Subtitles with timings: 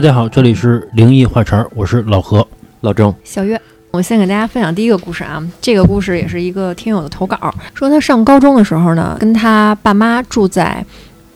[0.00, 2.48] 大家好，这里是灵异话茬，我是老何。
[2.80, 3.60] 老郑，小月，
[3.90, 5.46] 我先给大家分享第一个故事啊。
[5.60, 7.36] 这个故事也是一个听友的投稿，
[7.74, 10.82] 说他上高中的时候呢，跟他爸妈住在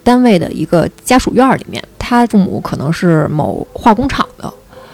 [0.02, 1.84] 单位的一个家属院里面。
[1.98, 4.50] 他父母可能是某化工厂的，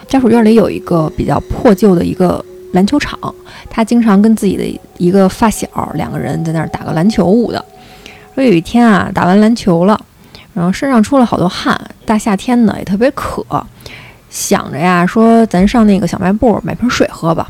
[0.09, 3.17] 家属院里有一个比较破旧的一个篮球场，
[3.71, 7.65] 他经常跟自己的一个发小两个人在那儿打个篮球舞的。
[8.35, 9.97] 说有一天啊，打完篮球了，
[10.55, 13.45] 然后身上出了好多汗，大夏天的也特别渴。
[14.29, 17.49] 想着呀，说咱上那个小卖部买瓶水喝吧。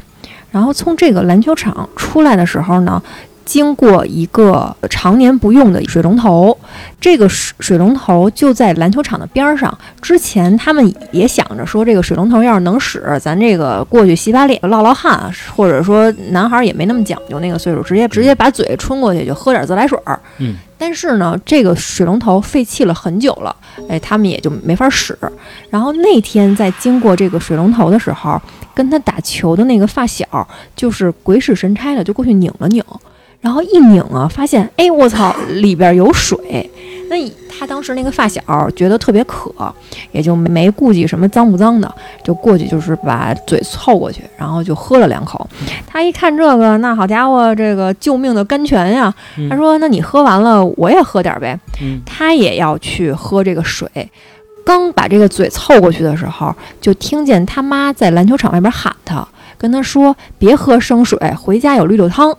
[0.50, 3.02] 然后从这个篮球场出来的时候呢，
[3.50, 6.56] 经过一个常年不用的水龙头，
[7.00, 9.76] 这个水水龙头就在篮球场的边儿上。
[10.00, 20.20] 之前他们也想着说，这个水龙头要是能使，咱这个过去洗把脸、落落汗，或者说男孩也没那么讲究，那个岁数直接直接把嘴冲过去就喝点自来水儿。
[20.38, 20.54] 嗯。
[20.78, 23.54] 但是呢，这个水龙头废弃了很久了，
[23.88, 25.18] 哎，他们也就没法使。
[25.70, 28.40] 然后那天在经过这个水龙头的时候，
[28.72, 30.24] 跟他打球的那个发小，
[30.76, 32.82] 就是鬼使神差的就过去拧了拧，
[33.40, 36.70] 然后一拧啊，发现，哎，我操，里边有水。
[37.08, 37.16] 那
[37.48, 38.40] 他当时那个发小
[38.76, 39.52] 觉得特别渴，
[40.12, 45.48] 也就没顾忌什么脏不脏的，就过去就是把嘴凑过去，然后就喝了两口。
[45.86, 49.12] 他一看这个，那好家伙，这个救命的甘泉呀！
[49.50, 51.58] 他说：“那你喝完了，我也喝点呗。”
[52.06, 53.88] 他也要去喝这个水，
[54.64, 59.26] 刚把这个嘴凑过去的时候，就听见他妈在篮球场外边喊他，
[59.58, 62.32] 跟他说：“别喝生水，回家有绿豆汤。”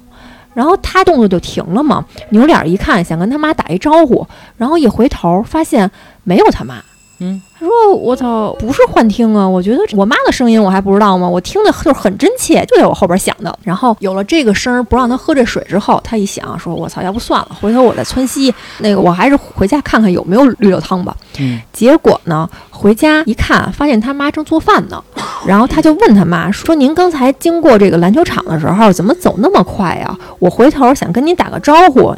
[0.53, 4.25] 然后他动作就停了嘛，扭脸一看，想跟他妈打一招呼，
[4.57, 5.89] 然后一回头发现
[6.23, 6.83] 没有他妈。
[7.23, 9.47] 嗯，他说：“我操，不是幻听啊！
[9.47, 11.29] 我觉得我妈的声音我还不知道吗？
[11.29, 13.59] 我听的就是很真切，就在我后边响的。
[13.63, 18.51] 然后有了这个声儿，不让他喝这水之后，他一想说：我操，要不算了，回头我再窜稀。
[18.79, 21.15] 那个我还是回家看看有没有绿豆汤吧。
[21.39, 25.03] 嗯，结果呢，回家一看，发现他妈正做饭呢。
[25.45, 30.17] 然后他就问他妈说：您刚才经过这个篮球场的时候，怎么走那么快呀？
[30.39, 32.15] 我回头想跟您打个招呼，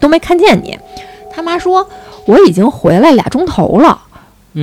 [0.00, 0.78] 都没看见你。
[1.30, 1.86] 他妈说：
[2.24, 4.04] 我已经回来俩钟头了。”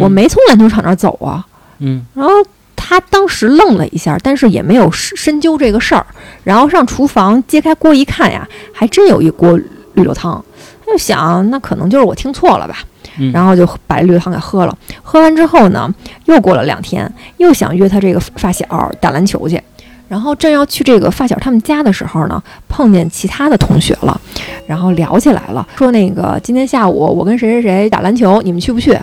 [0.01, 1.45] 我没从篮球场那儿走啊，
[1.79, 2.31] 嗯，然后
[2.75, 6.05] 他当时愣了一下，但是也没有深究这个事儿，
[6.43, 9.57] 然后上厨房揭开锅一看呀，还真有一锅
[9.93, 10.43] 绿豆汤，
[10.85, 12.77] 他就想那可能就是我听错了吧，
[13.31, 14.77] 然后就把绿豆汤给喝了。
[15.01, 15.89] 喝完之后呢，
[16.25, 18.65] 又过了两天，又想约他这个发小
[18.99, 19.61] 打篮球去。
[20.07, 24.19] 然后正要去这个发小他们家的时候呢，碰见其他的同学了，
[24.67, 28.97] 然后聊起来了，说那个今天下午我跟谁谁谁打篮球，你们去不去？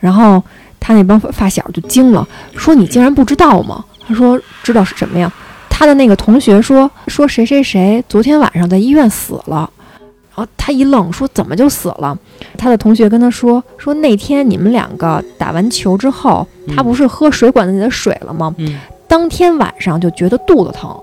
[0.00, 0.42] 然后
[0.80, 3.84] 他那帮发小就惊了，说你竟然不知道吗？
[4.08, 5.30] 他说知道是什么呀？
[5.68, 9.68] 他的那个同学说说谁谁谁昨天晚上在医院死了，
[10.34, 12.16] 然后他一愣，说怎么就死了？
[12.56, 18.54] 他的同学跟他说说那天你们两个打完球之后，他不是喝水管子里的水了吗？
[19.08, 20.96] 当天晚上就觉得肚子疼，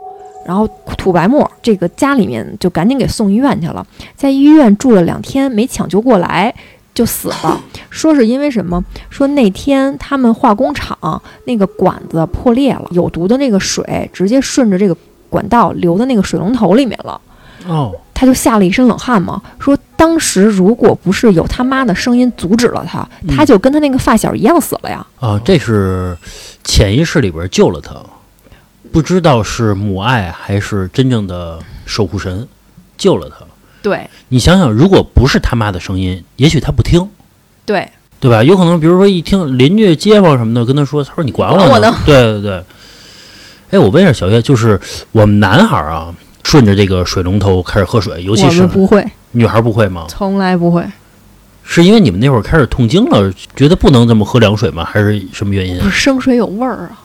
[0.45, 6.53] 然后吐白沫，这个家里面就赶紧给送医院去了，在医院住了两天没抢救过来
[6.93, 7.61] 就死了。
[7.89, 8.83] 说是因为什么？
[9.09, 14.95] 说那天他们化工厂那个管子破裂了，有毒的那个水直接顺着这个
[15.29, 17.19] 管道流到那个水龙头里面了。
[17.67, 19.41] 哦，他就吓了一身冷汗嘛。
[19.59, 25.05] 说当时如果不是有他妈的声音阻止了他，他就跟他那个发小一样死了呀。
[25.21, 26.17] 啊，这是。
[26.63, 27.95] 潜意识里边救了他，
[28.91, 32.47] 不知道是母爱还是真正的守护神
[32.97, 33.45] 救了他。
[33.81, 37.09] 对，你想想，如果不是他妈的声音，也许他不听。
[37.65, 38.41] 对，对吧？
[38.43, 41.93] 有可能，比如说一听邻居、街坊什么的跟他说，他说你管我呢。
[42.05, 42.63] 对对对。
[43.71, 44.79] 哎，我问一下小月，就是
[45.11, 50.05] 我们男孩啊，顺着这个水龙头开始喝水，尤其是不会，女孩不会吗？
[50.07, 50.85] 从来不会。
[51.63, 54.83] 是因为你们那会儿开始痛经了，觉得不能这么喝凉水吗？
[54.83, 55.79] 还是什么原因？
[55.79, 56.99] 不是生水有味儿啊。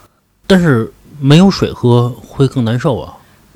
[0.46, 0.90] 但是
[1.20, 3.14] 没有水喝会更难受啊。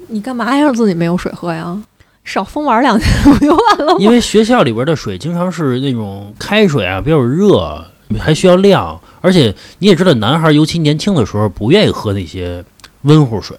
[0.09, 1.77] 你干嘛要让自己没有水喝呀？
[2.25, 3.97] 少疯玩两天不就完了吗？
[3.99, 7.85] 因为学校里边的水经常是那种开水啊，比较热，
[8.19, 8.99] 还需要晾。
[9.21, 12.65] 而且你也知道，男孩尤其年轻的时候不愿意喝那些
[13.03, 13.57] 温乎水。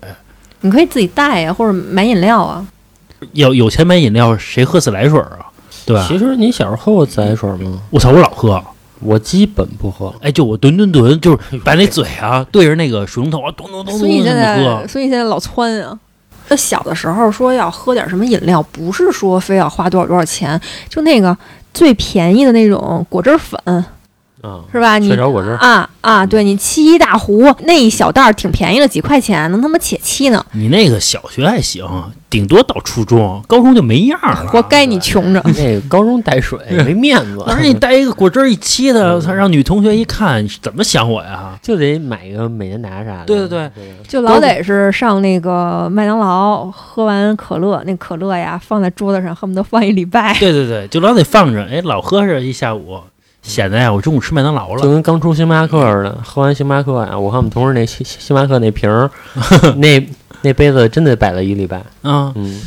[0.62, 2.66] 你可以自己带呀，或者买饮料啊。
[3.34, 5.43] 有有钱买饮料，谁喝自来水啊？
[5.85, 6.06] 对吧？
[6.07, 7.81] 其实你小时候喝过自来水吗？
[7.89, 8.63] 我操，我老喝，
[9.00, 10.13] 我基本不喝。
[10.21, 14.88] 哎，就我吨吨吨，就是把那嘴啊对着那个水龙头啊，咚咚咚咚咚喝。
[14.88, 15.97] 所以现在老窜啊。
[16.50, 20.59] 那小的时候说要喝点什么饮料，不是说非要花多少多少钱，
[20.89, 21.35] 就那个
[21.74, 23.85] 最便宜的那种果汁粉，
[24.44, 25.00] 啊，是吧？
[25.00, 31.88] 你雀巢果汁，啊啊，对你沏一大壶，那一小袋儿挺便宜的，几块钱，能他妈且沏呢，你那个小学还行，
[32.30, 34.48] 顶多到初中，高中就没样儿了。
[34.48, 35.42] 活该你穷着。
[35.45, 41.57] 那个高中带水没面子，当时你带一个果汁儿一沏的，操让女同学一看，怎么想我呀？
[41.62, 43.25] 就得买个美年达啥的。
[43.25, 50.36] 对对对就老得是上那个麦当劳喝完可乐，那可乐呀放在桌子上，恨不得放一礼拜。
[50.38, 53.00] 对对对，就老得放着，哎，老喝着一下午，
[53.44, 54.90] 显得呀，我中午吃麦当劳了就。
[54.90, 59.12] 跟刚出星巴克似的，喝完星巴克呀，我看我们同事那星星巴克那瓶儿，
[59.78, 60.10] 那
[60.42, 61.78] 那杯子真的摆了一礼拜。
[62.01, 62.62] 啊，嗯，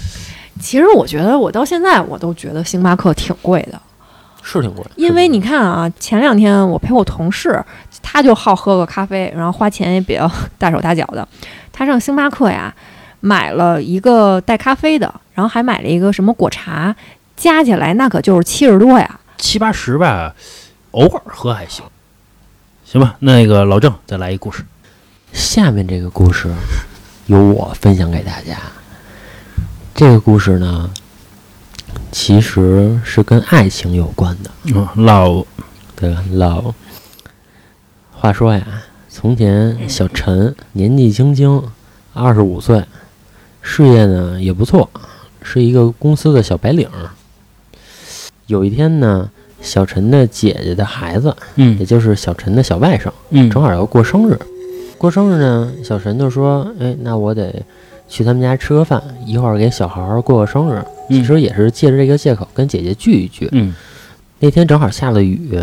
[0.61, 3.81] 其实我觉得，我到现在我都觉得星巴克挺贵的，
[4.43, 7.63] 是挺贵，因为你看啊，前两天我陪我同事，
[8.03, 11.27] 他就好喝个咖啡，然后花钱也比较大手大脚的，
[11.73, 12.73] 他上星巴克呀
[13.21, 16.95] 买了一个带咖啡的，然后还买了一个什么果茶，
[17.35, 19.19] 加起来那可就是七十多呀。
[19.39, 20.35] 七八十吧，
[20.97, 21.85] 偶尔喝还行。
[22.87, 24.65] 行吧，那个老郑再来一故事。
[25.31, 26.51] 下面这个故事
[27.27, 28.59] 由我分享给大家。
[29.95, 30.91] 这个故事呢，
[32.11, 35.45] 其实是跟爱情有关的，嗯，老
[35.95, 36.25] 对吧？
[36.33, 36.75] 老
[38.13, 38.67] 话说呀，
[39.11, 41.63] 从前小陈年纪轻轻，
[42.15, 42.83] 二十五岁，
[43.61, 44.89] 事业呢也不错，
[45.43, 46.89] 是一个公司的小白领。
[48.47, 49.31] 有一天呢，
[49.67, 54.39] 小陈的姐姐的孩子，嗯也就是小陈的小外甥，嗯正好要过生日。
[54.97, 57.53] 过生日呢，小陈就说：“哎，那我得
[58.09, 63.49] 去他们家吃个饭，一会儿给小孩儿过个生日。”其实也是借着这个借口跟姐姐聚一聚。
[63.53, 63.75] 嗯
[64.39, 65.61] 那天正好下了雨，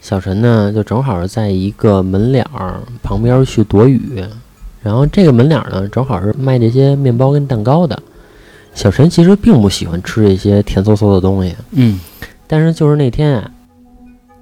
[0.00, 4.22] 小陈呢就正好在一个门脸儿旁边去躲雨，
[4.82, 8.00] 然后这个门脸儿呢正好是卖这些面包跟蛋糕的。
[8.72, 11.98] 小陈其实并不喜欢吃这些甜嗖嗖的东西，嗯
[12.50, 13.48] 但是就是那天啊，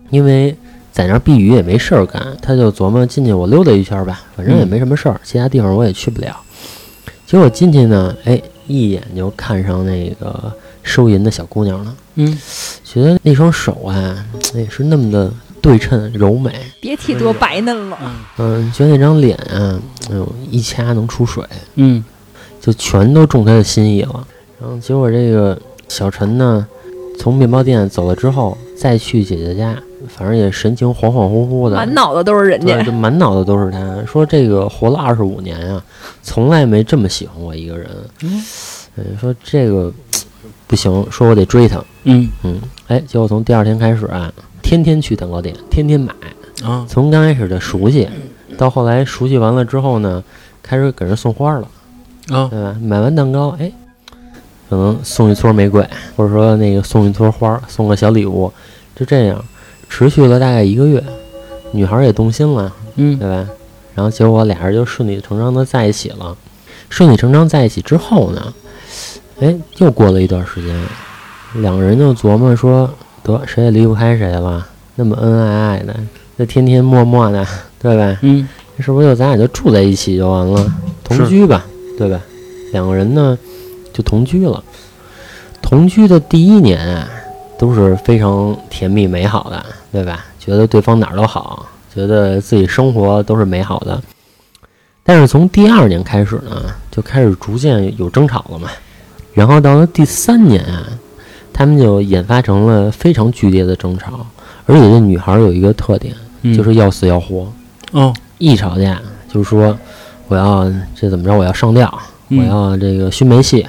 [0.09, 0.57] 因为
[0.91, 6.35] 在那儿避雨也没事儿干，他就琢磨进去我溜达一圈儿吧，反正也没什么事儿，其他地方我也去不了。
[7.27, 10.51] 结果进去呢，哎，一眼就看上那个
[10.83, 12.39] 收银的小姑娘了，嗯，
[12.83, 14.25] 觉得那双手啊，
[14.55, 16.51] 哎是那么的对称柔美，
[16.81, 17.99] 别提多白嫩了，
[18.39, 19.79] 嗯，觉得那张脸啊，
[20.11, 21.45] 哎呦一掐能出水，
[21.75, 22.03] 嗯。
[22.61, 24.27] 就全都中他的心意了。
[24.61, 25.59] 然后结果这个
[25.89, 26.67] 小陈呢，
[27.19, 29.77] 从面包店走了之后，再去姐姐家，
[30.09, 32.83] 反正也神情恍恍惚惚的，满脑子都是人对，家。
[32.83, 34.03] 就满脑子都是他。
[34.07, 35.85] 说这个活了二十五年啊，
[36.23, 37.91] 从来没这么喜欢过一个人。
[38.23, 38.43] 嗯
[38.97, 39.93] 嗯，说这个
[40.67, 41.83] 不行，说我得追他。
[42.05, 44.33] 嗯嗯，哎，结果从第二天开始啊，
[44.63, 46.13] 天天去蛋糕店，天天买。
[46.65, 48.09] 啊从刚开始的熟悉，
[48.57, 50.23] 到后来熟悉完了之后呢，
[50.63, 51.69] 开始给人送花了，
[52.31, 52.77] 啊对吧？
[52.81, 53.71] 买完蛋糕，哎，
[54.69, 55.83] 可能送一撮玫瑰，
[56.17, 58.53] 或者说那个送一撮花，送个小礼物，
[58.95, 59.45] 就这样
[59.89, 61.03] 持续了大概一个月，
[61.73, 63.47] 女孩也动心了，嗯对吧？
[63.95, 66.37] 然后结果俩人就顺理成章的在一起了。
[66.91, 68.55] 顺理成章在一起之后呢，
[69.41, 70.75] 哎，又过了一段时间，
[71.63, 72.89] 两个人就琢磨说，
[73.23, 75.95] 得谁也离不开谁了，那么恩恩爱爱的，
[76.37, 77.47] 那天天默默的，
[77.79, 78.17] 对吧？
[78.23, 78.49] 嗯
[78.79, 81.67] 是不是就咱俩就住在一起就完了，同居吧，
[81.99, 82.21] 对吧？
[82.73, 83.37] 两个人呢
[83.99, 84.63] 就同居了。
[85.61, 87.09] 同居的第一年啊，
[87.59, 90.25] 都是非常甜蜜美好的，对吧？
[90.39, 94.01] 觉得对方哪儿都好，觉得自己生活都是美好的。
[95.03, 96.63] 但是从第二年开始呢，
[96.93, 98.69] 就开始逐渐有争吵了嘛。
[99.35, 100.87] 然后到了第三年啊，
[101.53, 104.25] 他们就演发成了非常剧烈的争吵，
[104.67, 107.53] 而且这女孩有一个特点，嗯，就是要死要活。
[107.91, 109.77] 哦，一吵架就说
[110.29, 111.93] 我要这怎么着，我要上吊，
[112.29, 113.67] 嗯我要这个熏煤气，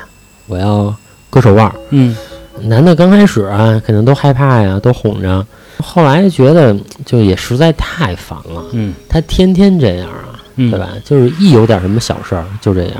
[0.50, 0.94] 我要
[1.29, 1.74] 割手腕儿。
[1.91, 2.13] 嗯。
[2.63, 5.48] 男的刚开始啊，肯定都害怕呀，都哄着。
[5.82, 6.75] 后来觉得
[7.06, 8.94] 就也实在太烦了，嗯。
[9.08, 10.89] 他天天这样啊，嗯，对吧？
[11.06, 12.96] 就是一有点什么小事儿就这样，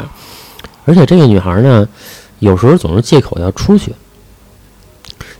[0.86, 1.86] 而且这个女孩呢，
[2.39, 3.94] 有时候总是借口要出去，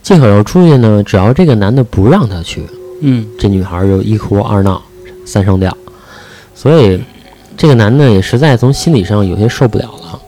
[0.04, 2.62] 借口要出去呢，只要这个男的不让她去，
[3.02, 3.26] 嗯。
[3.40, 4.82] 这女孩就一哭二闹
[5.26, 5.76] 三上吊，
[6.54, 7.02] 所以
[7.56, 10.20] 这个男的也实在从心理上有些受不了了，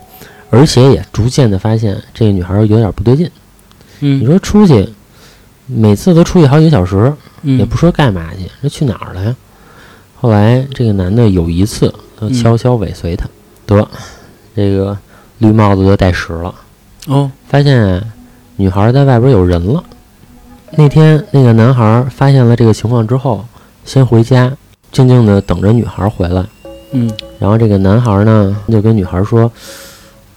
[0.52, 3.26] 而且也逐渐的发现这个女孩有点不对劲。
[4.00, 4.88] 你嗯说出去，
[5.66, 9.36] 每次都出去好几个小时，嗯也不说干嘛去，这去哪儿了呀？
[10.20, 13.28] 后来这个男的有一次就悄悄尾随她，
[13.66, 13.88] 得
[14.56, 14.96] 这个
[15.40, 16.54] 绿帽子就戴实了。
[17.08, 18.04] 哦发现啊
[18.58, 19.84] 女孩在外边有人了。
[20.78, 23.46] 那天那个男孩发现了这个情况之后，
[23.84, 24.52] 先回家，
[24.92, 26.46] 静静的等着女孩回来。
[26.92, 29.52] 嗯然后这个男孩呢就跟女孩说：“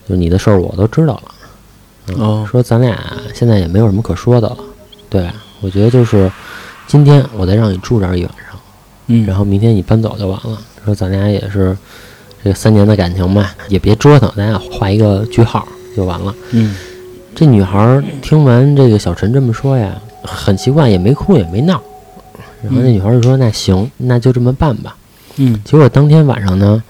[0.08, 1.34] 就你的事儿我都知道了，
[2.08, 2.98] 嗯哦说咱俩
[3.34, 4.58] 现在也没有什么可说的了，
[5.08, 5.34] 对吧？
[5.60, 6.30] 我觉得就是
[6.86, 8.58] 今天我再让你住这儿一晚上，
[9.06, 10.58] 嗯，然后明天你搬走就完了。
[10.84, 11.76] 说咱俩也是
[12.42, 16.34] 这个三年的感情吧，也别折腾，咱俩画一个句号就完了。
[16.52, 16.76] 嗯
[17.34, 21.82] 这女孩儿听完这个小陈这么说呀，很奇怪，也没哭也没闹。
[22.62, 24.96] 然后那女孩儿就说：“那行，那就这么办吧。”
[25.36, 26.82] 嗯结果当天晚上呢，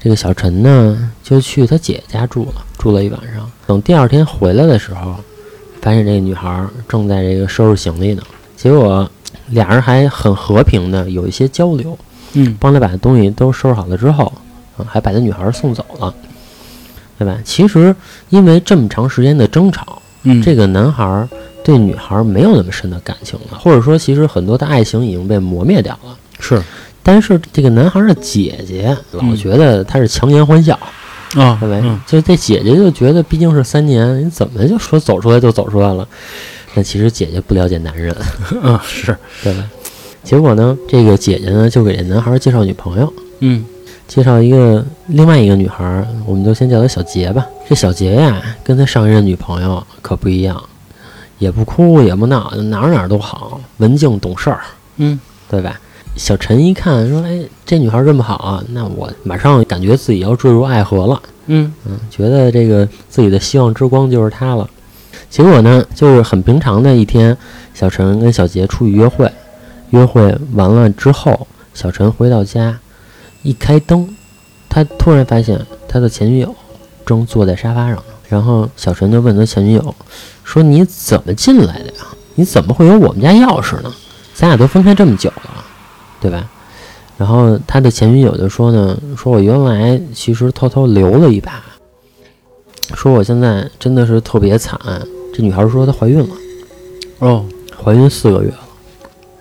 [0.00, 3.50] 这个小陈呢就去他姐家住了，住了一晚上。
[3.66, 5.16] 等第二天回来的时候，
[5.82, 8.22] 发现这个女孩儿正在这个收拾行李呢。
[8.56, 9.10] 结果
[9.48, 11.98] 俩人还很和平的有一些交流，
[12.34, 14.32] 嗯帮他把东西都收拾好了之后，
[14.76, 16.14] 啊，还把这女孩儿送走了，
[17.18, 17.36] 对吧？
[17.44, 17.94] 其实
[18.30, 21.28] 因为这么长时间的争吵，嗯，这个男孩儿
[21.64, 26.16] 对女孩儿没有那么深的感情了，或者说，其实很多的爱情已经被磨灭掉了。
[26.40, 26.62] 是
[27.10, 30.78] 但是这个男孩儿的姐姐老嗯觉得他是强颜欢笑，
[31.36, 31.80] 啊，对吧？
[31.82, 36.06] 嗯就这姐姐就觉得毕竟是三年，你怎么就说走出来就走出来了？
[36.74, 38.14] 但其实姐姐不了解男人，
[38.62, 39.64] 嗯 是，对吧？
[40.22, 43.10] 结果呢，这个姐姐呢就给这男孩儿介绍女朋友，
[43.40, 43.64] 嗯
[44.06, 47.46] 介绍一个另外一个女孩儿，我们就先叫她小杰吧。
[47.66, 50.62] 这小杰呀，跟他上一任女朋友可不一样，
[51.38, 54.60] 也不哭也不闹，哪儿哪儿都好，文静懂事儿，
[54.98, 55.18] 嗯
[55.50, 55.80] 对吧？
[56.18, 61.22] 小陈一看说：“哎，这女孩这么好啊，那我马上感觉自己要坠入爱河了。
[61.46, 64.68] 嗯嗯，觉得这个自己的希望之光就是她了。
[65.30, 67.36] 结果呢，就是很平常的一天，
[67.72, 69.30] 小陈跟小杰出去约会，
[69.90, 72.78] 约会完了之后，小陈回到家，
[73.42, 74.08] 一开灯，
[74.68, 76.54] 他突然发现他的前女友
[77.06, 78.02] 正坐在沙发上呢。
[78.28, 79.94] 然后小陈就问他前女友
[80.44, 82.06] 说：“你怎么进来的呀？
[82.34, 83.90] 你怎么会有我们家钥匙呢？
[84.34, 85.57] 咱俩都分开这么久了，
[86.20, 86.48] 对吧？”
[87.18, 91.62] 然后他的前女友就说呢：“说我原来其实偷偷留了一把，
[92.94, 94.78] 说我现在真的是特别惨。
[95.34, 96.28] 这女孩说她怀孕了，
[97.18, 97.44] 哦，
[97.82, 98.58] 怀孕四个月了。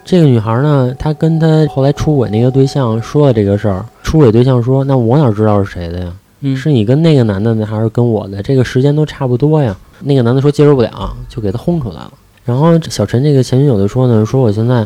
[0.03, 6.13] 这个女孩呢，她跟她后来出轨那个对象说了这个事儿，出轨对象说：“那我哪知道是谁的呀？
[6.41, 8.41] 嗯是你跟那个男的呢，还是跟我的？
[8.41, 12.13] 这个时间都差不多呀。”那个男的说接受不了，就给她轰出来了。
[12.46, 14.86] 然后小陈这个前女友就说呢：“说我现在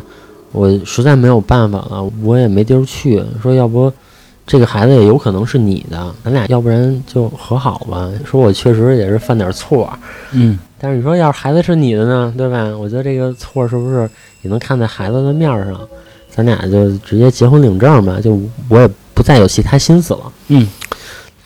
[0.52, 3.22] 我实在没有办法了，我也没地儿去。
[3.42, 3.92] 说要不
[4.46, 8.10] 这个孩子也有可能是你的，咱俩要不然就和好吧。
[8.24, 9.92] 说我确实也是犯点错，
[10.32, 12.64] 嗯但是你说要是孩子是你的呢，对吧？
[12.76, 14.08] 我觉得这个错是不是
[14.42, 15.80] 也能看在孩子的面儿上？
[16.28, 20.32] 咱俩就直接结婚领证吧，就我也不再有其他心思了。
[20.48, 20.66] 嗯，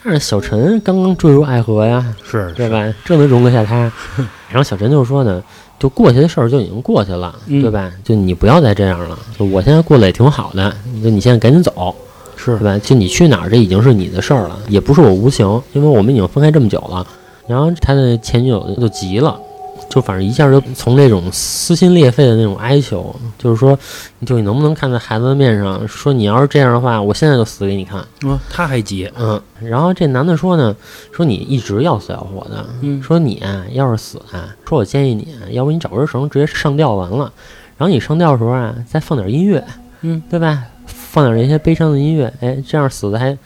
[0.02, 2.68] 但是小陈刚刚坠入爱河呀，是对？
[2.70, 2.82] 吧？
[3.04, 3.92] 这能容得下他？
[4.48, 5.42] 然后小陈就说呢，
[5.78, 7.92] 就过去的事儿就已经过去了，嗯对吧？
[8.02, 9.18] 就你不要再这样了。
[9.38, 11.94] 就我现在过得也挺好的，就你现在赶紧走，
[12.36, 12.78] 是对吧？
[12.78, 17.06] 就你去哪儿，这已经是你的事儿了，也不是我无情，因为我们已经分开这么久了。
[17.46, 19.38] 然后他的前女友就急了，
[19.88, 23.78] 就反正一下就从那种撕心裂肺的那种哀求，就是说，
[24.26, 27.98] 就你能不能看在孩子的面上，说你要是这样的话，我现在就死给你看。
[28.00, 30.74] 啊，他还急，嗯，然后这男的说呢，
[31.12, 37.32] 说你一直要死要活的，嗯说你啊要是死啊，说我建议你啊，要不你找根绳直接上吊完了，
[37.78, 39.64] 然后你上吊的时候啊，再放点音乐，
[40.02, 40.64] 嗯，对吧？
[40.86, 43.36] 放点那些悲伤的音乐，哎，这样死的还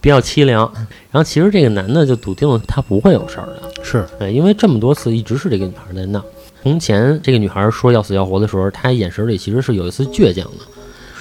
[0.00, 0.70] 比较凄凉。
[1.10, 6.24] 然后其实这个男的就笃定了他不会有事儿的，是对，因为这么多次一直是这个女孩在闹。
[6.62, 10.64] 从前这个女孩说要死要活的时候，她眼神里其实是有一丝倔强的，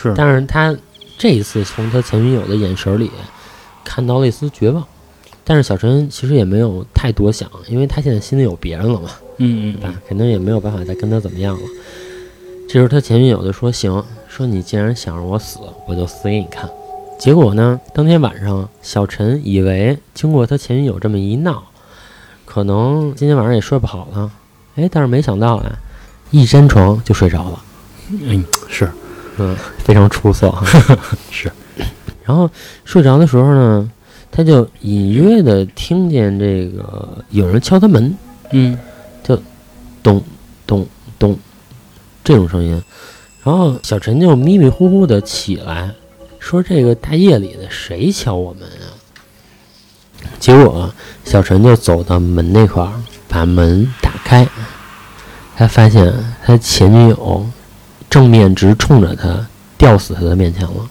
[0.02, 0.76] 是，但是她
[1.18, 3.12] 这一次从她前女友的眼神里
[3.84, 4.84] 看到了一丝绝望。
[5.46, 10.02] 但是小陈其实也没有太多想，因为他现在心里有别人了嘛，嗯嗯对吧？
[10.08, 11.62] 肯定也没有办法再跟他怎么样了。
[12.70, 16.70] 这时候他前女友就说：“行，说你既然想让我死，我就死给你看。”
[17.20, 21.62] 结果呢，当天晚上，小陈以为经过他前女友这么一闹，
[22.46, 24.32] 可能今天晚上也睡不好了。
[24.76, 25.72] 哎，但是没想到啊，
[26.32, 27.64] 一沾床就睡着了。
[28.10, 28.92] 嗯是
[29.38, 30.66] 嗯，非常出色哈。
[31.32, 31.52] 是，
[32.24, 32.50] 然后
[32.86, 33.92] 睡着的时候呢，
[34.32, 38.16] 他就隐约的听见这个有人敲他门，
[38.52, 38.78] 嗯
[39.24, 39.40] 就
[40.04, 40.22] 咚
[40.68, 40.86] 咚
[41.18, 41.38] 咚
[42.24, 42.82] 这种声音。
[43.44, 45.92] 然后小陈就迷迷糊糊的起来，
[46.40, 48.93] 说：“这个大夜里的谁敲我门啊？”
[50.44, 52.92] 结果小陈就走到门那块儿，
[53.30, 54.46] 把门打开，
[55.56, 56.14] 他发现
[56.46, 57.48] 他前女友
[58.10, 59.48] 正面直冲着他，
[59.78, 60.90] 吊死他的面前了。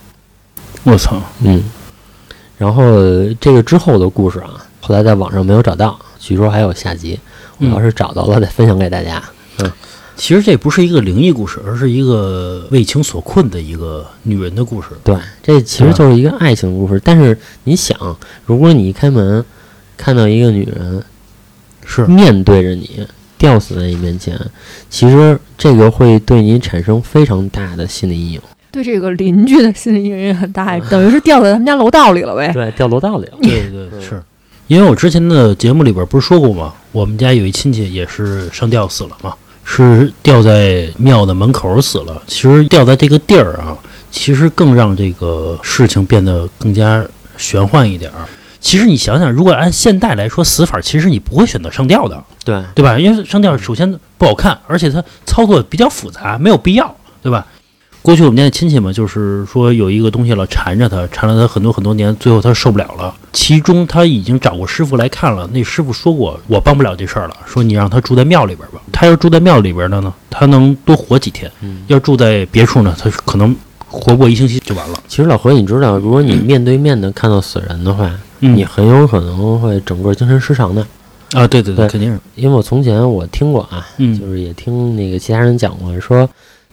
[0.84, 1.62] 我操，嗯，
[2.56, 2.82] 然后
[3.38, 7.20] 这个之后的故事啊，后来在网上没有找到，据说还有下集。
[7.58, 9.22] 我要是找到了，再分享给大家。
[10.16, 14.88] 其实这不是一个灵异故事，而是一个为情所困的一个女人的故事。
[15.02, 17.00] 对，这其实就是一个爱情故事。
[17.04, 17.96] 但是你想，
[18.46, 19.44] 如果你一开门
[19.96, 21.02] 看到一个女人
[21.84, 24.38] 是，面对着你吊死在你面前，
[24.88, 28.40] 其实这个会对你产生非常大的心理阴影。
[28.70, 32.50] 对这个邻居的心理阴影很大，等于是掉在他们家楼道里了呗。
[32.54, 33.38] 对，掉楼道里了。
[33.42, 34.22] 对对对，是
[34.66, 36.72] 因为我之前的节目里边不是说过吗？
[36.92, 42.22] 我们家有一亲戚也是上吊死了嘛，是吊在庙的门口死了。
[42.26, 43.76] 其实吊在这个地儿啊，
[44.10, 47.04] 其实更让这个事情变得更加
[47.36, 48.26] 玄幻一点儿。
[48.60, 52.96] 其实你想想，如果按现代来说，死法其实你不会选择上吊的，对，对吧？
[52.98, 57.44] 因为上吊首先不好看，而且它操作比较复杂，没有必要，对吧？
[58.02, 63.14] 过去我们家的亲戚嘛，就是说有一个东西老缠着他，缠了他很多很多年，最后他受不了了。
[63.32, 68.82] 其中他已经找过师傅来看了，那师傅说过我帮不了这事儿了，说你让他住在庙里边吧。
[68.90, 73.54] 他要住在庙里边的呢，他能多活几天；嗯，要住在别处呢，他可能
[73.86, 74.98] 活不过一星期就完了。
[75.06, 80.84] 其实老何，你知道，如果你面对面的看到死人的话，嗯你很有可能会整个精神失常的。
[81.34, 86.28] 啊，对对对肯定是，因为我从前我听过啊，嗯就是也听那个其他人讲过，说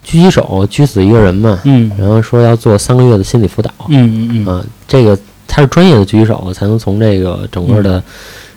[0.06, 3.72] 狙击手狙死一个人嘛，嗯然后说要做三个月的心理辅导。
[3.88, 8.04] 嗯嗯嗯，啊，这个他是专业的狙击手，才能从这个整个嗯的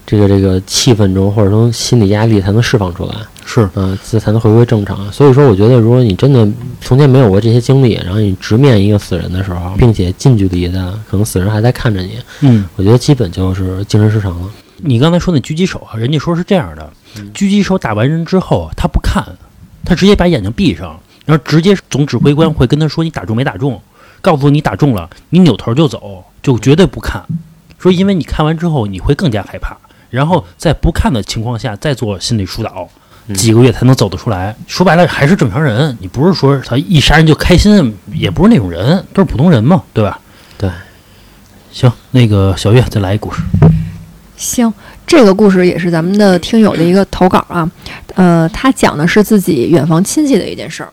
[0.06, 5.10] 这个这个气氛中，或者说心理压力才能释放出来，是，啊，这才能回归正常。
[5.12, 6.46] 所以说，我觉得如果你真的
[6.80, 12.64] 从前没有过这些经历，然后你直面一个死人的时候，并且近距离的，可能死人还在看着你，嗯。
[12.76, 14.50] 我觉得基本就是精神失常了。
[14.84, 16.92] 你刚才说那狙击手啊，人家说是这样的：
[17.32, 19.24] 狙击手打完人之后啊，他不看，
[19.84, 23.80] 他直接把眼睛闭上，然后直接总指挥官会跟他说你打中没打中，
[24.20, 27.24] 告诉你打中了，你扭头就走，就绝对不看。
[27.78, 29.76] 说因为你看完之后你会更加害怕，
[30.10, 32.88] 然后在不看的情况下再做心理疏导，
[33.26, 34.54] 嗯几个月才能走得出来。
[34.66, 40.20] 说白了还是正常人，你不是说他一杀人就开心，也不是那种人，都是普通人嘛，对吧？
[40.58, 40.70] 对。
[41.72, 43.40] 行，那个小月再来一故事。
[44.36, 44.72] 行，
[45.06, 47.70] 这个故事也是咱们的听友的一个投稿啊。
[48.14, 50.92] 呃，他讲的是自己远房亲戚的一件事儿，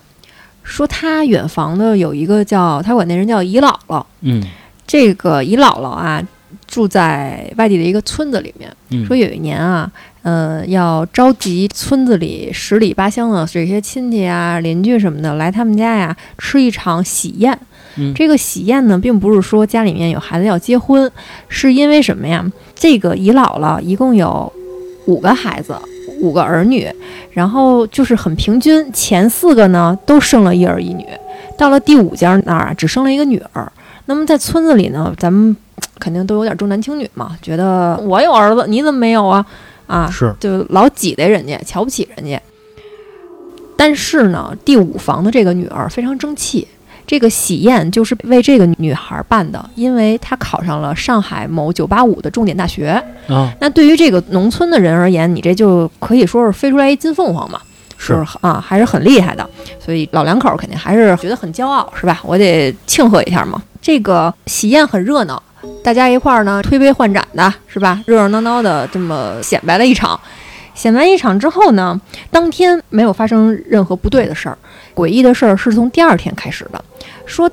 [0.64, 4.44] 说他远房的有一个叫他管那人叫姨姥姥，嗯
[4.86, 6.22] 这个姨姥姥啊
[6.68, 8.72] 住在外地的一个村子里面。
[8.90, 9.92] 嗯，说有一年啊，
[10.24, 17.58] 呃，要召集村子里十里八乡的这些亲戚啊、邻居什么的来他们家呀吃一场喜宴。
[17.98, 21.12] 嗯这个喜宴呢，并不是说家里面有孩子要结婚，
[21.50, 22.46] 是因为什么呀？
[22.76, 24.52] 这个姨姥姥一共有
[25.06, 25.76] 五个孩子，
[26.22, 26.90] 五个儿女，
[27.32, 31.06] 然后就是很平均，前四个呢都生了一儿一女，
[31.58, 33.72] 到了第五家那儿啊，只生了一个女儿。
[34.06, 35.56] 那么在村子里呢，咱们
[36.00, 39.46] 肯定都有点重男轻女嘛，觉得我有儿子，你怎么没有啊？
[39.88, 42.42] 啊，是就老挤兑人家，瞧不起人家。
[43.76, 46.68] 但是呢，第五房的这个女儿非常争气，
[47.10, 53.04] 这个喜宴就是为这个女孩办的，因为她考上了上海某九八五的重点大学。
[53.28, 57.60] 啊，那对于这个农村的人而言，你这就可以说是飞出来一金凤凰嘛，
[57.98, 59.50] 是就是啊，还是很厉害的。
[59.84, 62.22] 所以老两口肯定还是觉得很骄傲，是吧？
[62.24, 63.60] 我得庆贺一下嘛。
[63.82, 65.42] 这个喜宴很热闹，
[65.84, 68.00] 大家一块儿呢推杯换盏的，是吧？
[68.06, 70.20] 热热闹闹的这么显摆了一场。
[70.76, 74.56] 显摆一场之后呢，当天没有发生任何不对的事儿，
[74.94, 76.80] 诡异的事儿是从第二天开始的。
[77.30, 77.50] 说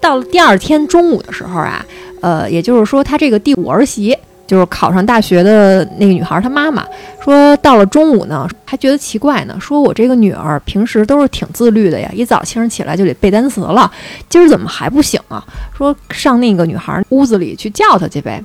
[0.00, 1.84] 到了第二天中午的时候啊，
[2.20, 4.16] 呃，也就是说，他这个第五儿媳
[4.46, 6.84] 就是考上大学的那个女孩，她妈妈
[7.22, 13.88] 说，到了中午呢，还觉得奇怪呢，说我这个女儿平时都是挺自律的呀，一早清晨起来就得背单词了，
[14.28, 15.44] 今儿怎么还不醒啊？
[15.72, 18.42] 说上那个女孩屋子里去叫她去呗。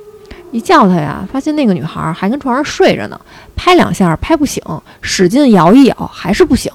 [0.51, 3.19] 一叫她呀，发现那个女孩还跟床上睡着呢，
[3.55, 4.61] 拍两下拍不醒，
[5.01, 6.71] 使劲摇一摇还是不醒。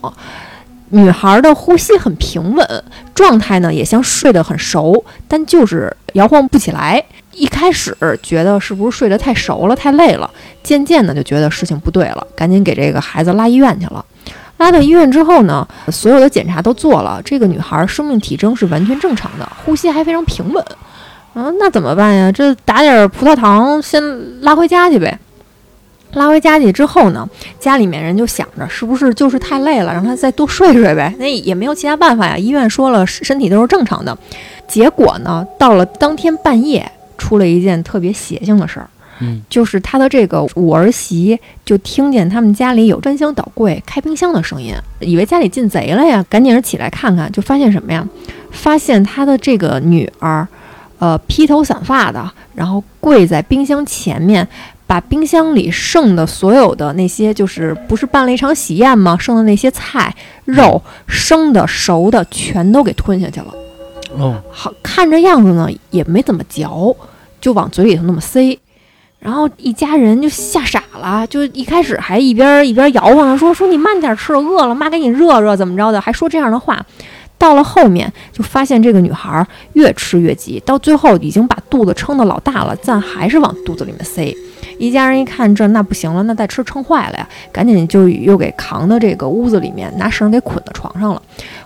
[0.90, 7.02] 女孩的呼吸很平稳，状态呢也像睡得很熟，但就是摇晃不起来。
[7.32, 10.28] 一开始觉得是不是睡得太熟了、太累了，
[10.62, 14.04] 渐渐的就觉得事情不对了，赶紧给这个孩子拉医院去了。
[14.58, 20.62] 拉到医院之后呢，所有的检查都做了，这个女孩生命体征是完全正常的，呼吸还非常平稳。
[21.34, 22.32] 嗯，那怎么办呀？
[22.32, 24.02] 这打点葡萄糖，先
[24.42, 25.16] 拉回家去呗。
[26.14, 31.14] 拉回家去之后呢，家里面人就想着是不是就是太累了，让他再多睡睡呗。
[31.18, 32.36] 那也没有其他办法呀。
[32.36, 34.16] 医院说了身体都是正常的，
[34.66, 38.88] 结果呢，到了当天半夜，出了一件特别邪性的事儿。
[39.22, 48.02] 嗯，就是他的这个五儿媳就听见他们家里有翻箱倒柜、开冰箱的声音，以为家里进贼了呀，赶紧是起来看看，就发现什么呀？
[48.50, 50.48] 发现他的这个女儿，
[50.98, 54.48] 呃，披头散发的，然后跪在冰箱前面，
[54.90, 59.16] 把冰箱里剩的所有的那些，就是不是办了一场喜宴吗？
[59.16, 60.12] 剩的那些菜、
[60.44, 63.54] 肉，生的、熟的，全都给吞下去了。
[64.18, 66.92] 哦，好看着样子呢，也没怎么嚼，
[67.40, 68.58] 就往嘴里头那么塞。
[69.20, 76.84] 然后一家人就吓傻了，就一开始还一边一边摇晃说说你慢点吃，饿了妈给你热热怎么着的，还说这样的话。
[77.38, 84.36] 到了后面就发现这个女孩越吃越急，到最后已经把肚子撑得老大了，但还是往肚子里面塞。
[84.80, 91.20] 一家人一看这那不行了，那再吃撑坏了呀，赶紧就又给扛到这个屋子里面，拿绳给捆到床上了。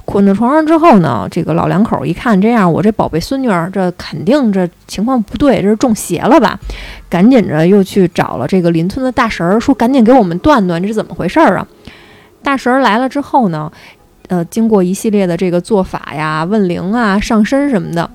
[0.05, 6.59] 捆到床上之后呢，这个老两口一看这样，我这宝贝孙女儿这肯定这情况不对，这是中邪了吧？
[7.09, 11.66] 赶紧着又去找了这个邻村的大神儿，说赶紧给我们断断这是怎么回事儿啊？
[12.42, 13.70] 大神儿来了之后呢？
[14.29, 18.11] 呃，经过一系列的这个做法呀、问灵啊、上身什么的，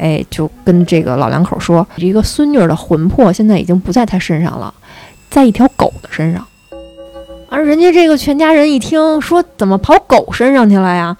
[0.00, 4.72] 哎，就跟这个老两口说，一个孙女的魂魄现在已经不在他身上了，
[5.28, 6.42] 在一条狗的身上。
[7.50, 11.14] 而人家这个全家人一听说，怎么跑狗身上去了呀？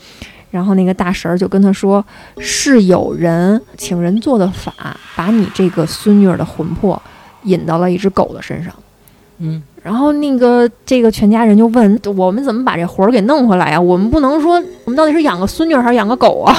[0.50, 2.02] 然后那个大婶儿就跟他说，
[2.38, 4.72] 是有人请人做的法，
[5.14, 7.00] 把你这个孙女的魂魄
[7.42, 8.72] 引到了一只狗的身上。
[9.38, 9.62] 嗯。
[9.82, 13.80] 然后那个这个全家人就问我们怎么把这魂儿给弄回来呀？
[13.80, 16.54] 我们不能说我们到底是养个孙女还是养个狗啊？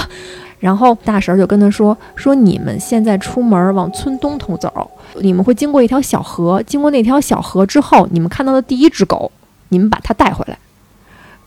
[0.61, 9.29] 然后大婶就跟他说说你们现在出门往村东头走，你们会经过一条小河，经过那条小河之后，你们看到的第一只狗，
[9.67, 10.57] 你们把它带回来。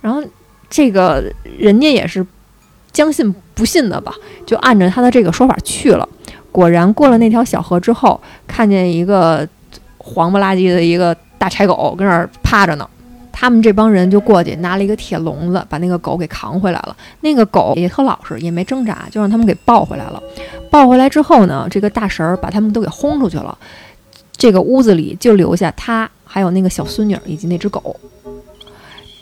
[0.02, 0.22] 然后
[0.68, 1.24] 这个
[1.56, 2.26] 人家也是
[2.92, 4.12] 将信不信的吧，
[4.44, 6.06] 就按照他的这个说法去了。
[6.52, 9.48] 果然过了那条小河之后，看见一个
[9.96, 11.16] 黄不拉几的一个。
[11.36, 12.88] 大柴狗跟那儿趴着呢，
[13.36, 16.96] 他们这帮人就过去拿了一个铁笼子，把那个狗给扛回来了。
[17.20, 20.22] 那个狗也特老实，也没挣扎，就让他们给抱回来了。
[20.70, 23.58] 抱回来之后呢，这个大婶儿把他们都给轰出去了。
[24.36, 27.96] 这个屋子里就留下他，还有那个小孙女以及那只狗。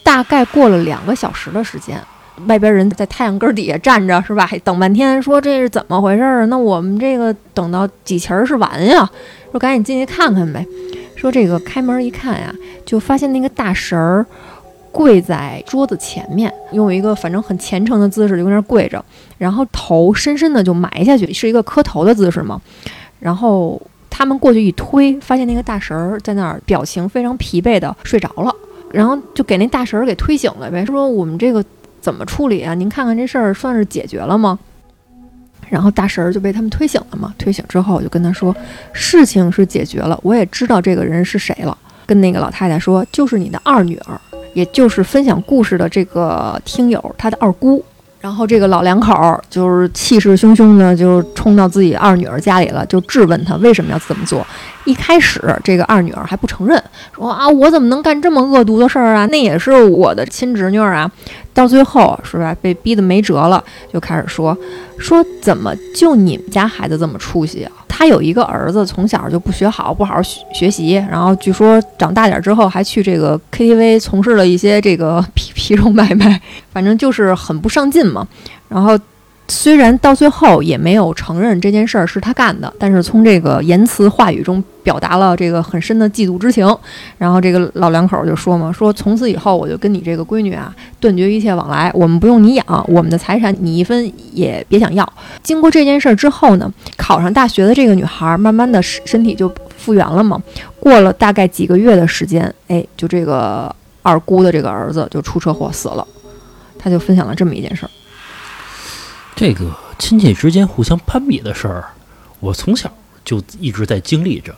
[0.03, 1.99] 大概过了两个小时的时间，
[2.47, 4.47] 外边人在太阳根底下站着，是吧？
[4.47, 6.47] 还等半天，说这是怎么回事儿？
[6.47, 9.09] 那我们这个等到几旗儿是完呀？
[9.51, 10.67] 说赶紧进去看看呗。
[11.23, 12.53] 说这个开门一看呀，
[12.85, 14.27] 就发现那个大神儿
[14.91, 19.03] 跪在桌子前面，用一个反正很虔诚的姿势就在那儿跪着，
[19.39, 22.61] 然后头深深的就埋下去，是一个磕头的姿势嘛。
[23.21, 23.81] 然后
[24.11, 28.53] 他们过去一推，发现那个大神儿在那儿，表情非常疲惫的睡着了，
[28.91, 31.65] 然后就给那大神儿给推醒了呗，说我们这个
[32.01, 32.75] 怎么处理啊？
[32.75, 34.59] 您看看这事儿算是解决了吗？
[35.73, 38.55] 然后大婶儿就被他们推醒了嘛，推醒之后我就跟他说，
[38.93, 41.77] 事情是解决了，我也知道这个人是谁了。
[42.05, 44.21] 跟那个老太太说，就是你的二女儿，
[44.53, 47.83] 也就是分享故事的这个听友他的二姑。
[48.21, 54.47] 然后这个老两口就是气势汹汹的就冲到自己二女儿家里了，就质问她为什么要这么做。
[54.85, 56.81] 一开始这个二女儿还不承认，
[57.13, 59.27] 说啊我怎么能干这么恶毒的事儿啊？
[59.27, 61.11] 那也是我的亲侄女啊。
[61.55, 63.63] 到最后是吧，被逼得没辙了，
[63.93, 64.57] 就开始说
[64.99, 67.73] 说怎么就你们家孩子这么出息啊？
[67.89, 76.41] 他有一个儿子，从小就不学好，不好好学学习，然后据说长大点之后还去这个 KTV 从事了一些这个 皮皮肉买卖，
[76.73, 78.27] 反正就是很不上进嘛。
[78.69, 78.99] 然后。
[79.49, 86.67] 虽然到最后也没有承认这件事儿是他干的，但是从这个言辞话语中表达了这个很深的嫉妒之情。
[87.19, 95.07] 然后这个老两口就说嘛：“说从此以后我就跟你这个闺女啊断绝一切往来，我们不用你养，我们的财产你一分也别想要。”
[95.43, 100.41] 经过这件事儿之后呢，考上大学的这个女孩慢慢的身体就复原了嘛。
[100.81, 106.07] 过了大概几个月的时间，哎，就这个二姑的这个儿子就出车祸死了。
[106.79, 107.91] 他就分享了这么一件事儿。
[109.35, 111.85] 这个亲戚之间互相攀比的事儿，
[112.41, 112.93] 我从小
[113.25, 114.55] 就一直在经历着。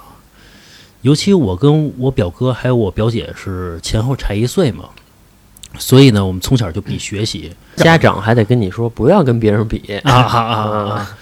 [1.02, 4.84] 尤其我跟我表哥还有我表姐是前后差一岁嘛，
[5.78, 7.52] 所以呢，我们从小就比学习。
[7.76, 11.18] 家长还得跟你说不要跟别人比 啊啊啊！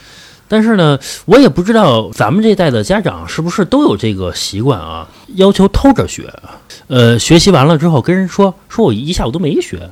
[0.47, 6.33] 但是呢，我也不知道咱们这代的家长是不是都有这个习惯啊，要求偷着学。
[6.87, 9.91] 呃，学习完了之后跟人说，说我一下午都没学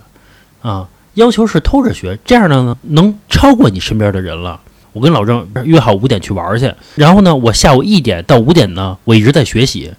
[0.62, 0.86] 啊。
[1.20, 4.58] 要求是偷着学，这样呢能超过你身边的人了。
[4.94, 9.92] 我跟老郑约好五点去玩去，然后呢，我下午一点到五点呢，我一直在学习，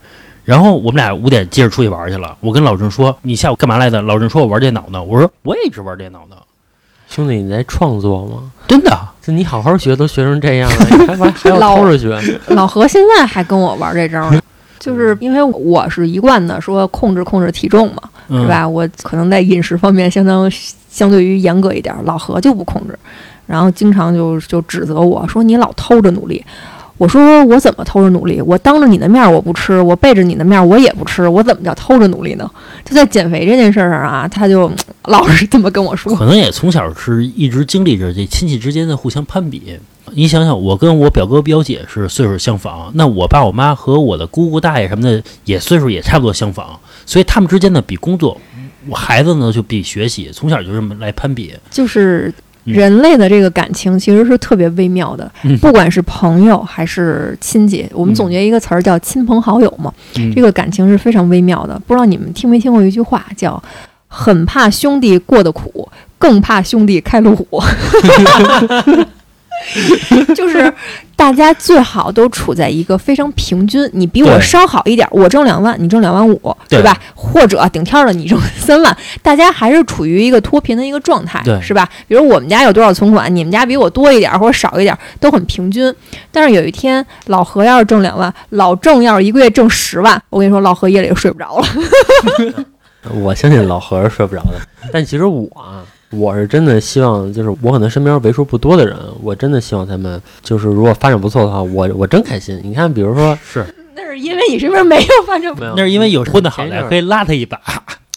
[0.44, 2.36] 然后我们俩五点接着出去玩去了。
[2.40, 6.36] 我跟老郑说：“你下午干嘛来的？”老郑说：“我玩电脑呢。”我说：“我也一直玩电脑呢。”
[7.08, 8.52] 兄弟，你在创作吗？
[8.68, 8.90] 真的，
[9.22, 10.76] 就你好好学，都学成这样了，
[11.16, 12.20] 还还要偷着学？
[12.48, 14.42] 老何现在还跟我玩这招呢，
[14.80, 18.68] 就是因为我是一贯的说控制控制体重嘛，是吧？
[18.68, 20.52] 我可能在饮食方面相当。
[20.92, 23.00] 相对于严格一点，老何就不控制，
[23.48, 26.44] 然后经常就就指责我说你老偷着努力。
[26.98, 28.40] 我说我怎么偷着努力？
[28.40, 32.48] 我当着你的面我不吃，我背着你的面我也不吃，我怎么叫偷着努力呢？
[32.86, 34.72] 就在减肥这件事上啊， 他就
[35.06, 36.16] 老是这么跟我说。
[36.16, 39.80] 可能也从小是一直经历着这亲戚之间的互相攀比。
[40.14, 48.40] 你想想，我跟我表哥表姐是岁数相仿，那我爸我妈和我的姑姑大爷什么的也岁数也差不多相仿，所以他们之间呢比工作，
[48.88, 51.54] 我孩子呢就比学习，从小就这么来攀比。
[51.70, 52.34] 就是
[52.66, 61.80] 嗯人类的这个感情其实是特别微妙的，嗯不管是朋友还是亲戚，我们嗯总结一个词儿叫亲朋好友嘛，嗯这个感情是非常微妙的。
[61.88, 63.62] 不知道你们听没听过一句话叫
[64.08, 65.90] “很怕兄弟过得苦，
[66.20, 67.48] 更怕兄弟开路虎”，
[70.36, 70.74] 就是
[71.16, 76.98] 大家最好都处在一个非常平均，你比我稍好一点，我挣两万，你挣两万五，对吧？
[77.16, 81.88] 或者顶天儿了，你挣三万，大家还是处于一个脱贫的一个状态，对是吧？
[82.08, 85.94] 比如我们家有多少存款，你们家比我多一点儿或者少一点儿，都很平均。
[86.32, 91.68] 但是有一天，老何要是挣两万，老郑要是一个月挣十万，我跟你说，老何夜里就睡不着了。
[93.22, 102.60] 我相信老何是睡不着的，但其实我啊，我是真的希望，就是我可能身边为数不多的人，我真的希望他们就是如果发展不错的话，我我真开心。
[102.64, 107.60] 你看，比如说，是，那是因为你身边没有发展没有那是因为有混得好的，可以拉他一把，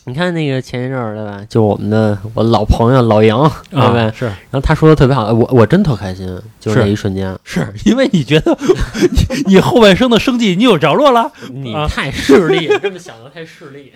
[0.07, 1.41] 你看那个前一阵儿对吧？
[1.49, 3.87] 就我们的我老朋友老杨，对吧？
[3.87, 4.27] 啊，是。
[4.27, 6.27] 然后他说的特别好，我我真特开心，
[6.61, 7.73] 就是那一瞬间，是。
[7.87, 8.55] 因为你觉得
[9.47, 11.33] 你你后半生的生计你有着落了，啊。
[11.51, 13.93] 你太势利，这么想的太势利。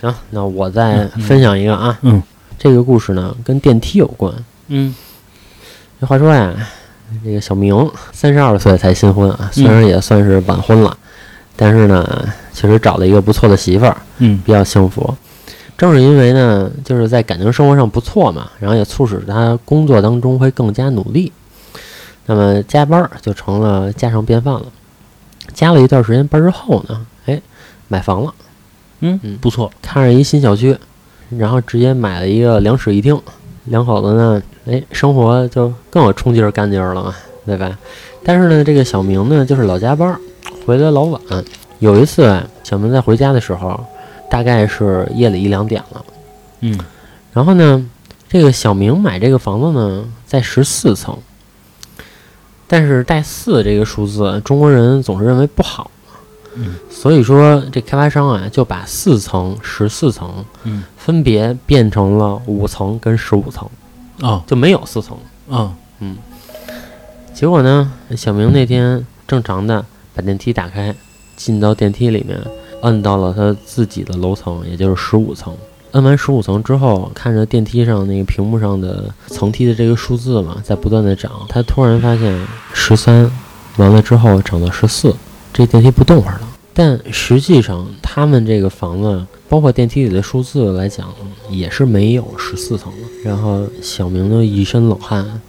[0.00, 2.20] 行，那我再分享一个啊，嗯，
[2.64, 4.32] 这个故事呢跟电梯有关。
[4.68, 4.94] 嗯。
[6.00, 6.50] 这话说呀，
[7.22, 10.96] 这个小明三十二岁才新婚啊，虽嗯然也算是晚婚了，
[11.56, 14.40] 但是呢，其实找了一个不错的媳妇儿，嗯。
[14.46, 15.14] 比较幸福。
[15.76, 21.30] 正是因为呢，就是在感情生活上不错嘛，然后也促使他工作当中会更加努力，
[22.24, 24.64] 那么加班儿就成了家常便饭了。
[25.52, 27.42] 加了一段时间班之后呢，哎，
[27.88, 28.34] 买房了，
[29.00, 29.36] 嗯嗯。
[29.36, 30.74] 不错，看着一新小区，
[31.38, 33.20] 然后直接买了一个两室一厅，
[33.64, 37.14] 两口子呢，哎，生活就更有冲劲儿干劲儿了嘛，
[37.46, 37.78] 对吧？
[38.24, 40.18] 但是呢，这个小明呢，就是老加班儿，
[40.64, 41.20] 回来老晚。
[41.80, 43.78] 有一次啊，小明在回家的时候，
[44.30, 46.04] 大概是夜里一两点了。
[46.60, 46.78] 嗯
[47.32, 47.84] 然后呢，
[48.28, 51.18] 这个小明买这个房子呢，在十四层，
[52.66, 55.90] 但是带四这个数字，中国人总是认为不好。
[56.56, 56.74] 嗯。
[56.90, 60.84] 所以说，这开发商啊，就把四层、十四层嗯。
[60.96, 63.68] 分别变成了五层跟十五层，
[64.20, 64.42] 哦。
[64.46, 65.16] 就没有四层。
[65.48, 65.72] 哦。
[67.32, 70.94] 结果呢，小明那天正常的把电梯打开，
[71.36, 72.38] 进到电梯里面，
[72.80, 75.52] 按到了他自己的楼层，也就是十五层。
[75.92, 83.30] 摁完十五层之后，看着电梯上那个屏幕上的层梯的这个数字嘛，在不断的涨，他突然发现十三，
[83.78, 85.14] 完了之后涨到十四，
[85.54, 86.48] 这电梯不动会儿了。
[86.74, 91.08] 但实际上，他们这个房子，包括电梯里的数字来讲，
[91.48, 92.98] 也是没有十四层的。
[93.22, 95.40] 然后小明就一身冷汗，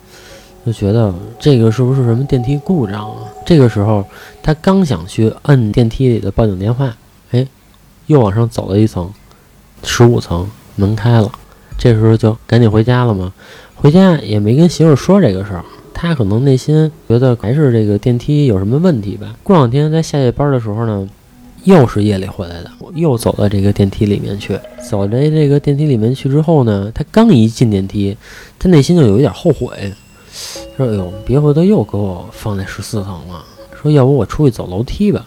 [0.64, 3.24] 就觉得这个是不是什么电梯故障啊？
[3.44, 4.06] 这个时候，
[4.44, 6.96] 他刚想去摁电梯里的报警电话，
[7.32, 7.48] 哎，
[8.06, 9.12] 又往上走了一层，
[9.82, 11.32] 十五层门开了，
[11.80, 13.34] 这时候就赶紧回家了嘛。
[13.74, 15.66] 回家也没跟媳妇儿说这个事儿，
[15.98, 19.34] 他可能内心觉得还是这个电梯有什么问题吧。
[19.42, 21.08] 过两天在下夜班的时候呢，
[21.64, 24.60] 又是夜里回来的，又走到这个电梯里面去。
[24.88, 28.16] 走在这个电梯里面去之后呢，他刚一进电梯，
[28.60, 29.94] 他内心就有一点后悔，
[30.76, 33.44] 说：“哎呦，别回头又给我放在十四层了。”
[33.82, 35.26] 说：“要不我出去走楼梯吧。”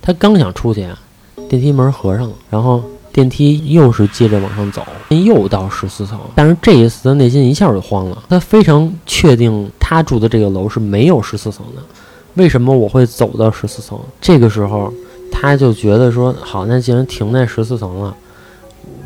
[0.00, 0.88] 他刚想出去，
[1.50, 6.18] 电梯门合上了，然后电梯又是接着往上走，又到十四层。
[6.34, 11.82] 但是这一次他内心一下就慌了，他非常确定他住的这个楼是没有十四层的。
[12.34, 13.98] 为什么我会走到十四层？
[14.20, 14.92] 这个时候
[15.30, 18.16] 他就觉得说：“好，那既然停在十四层了。”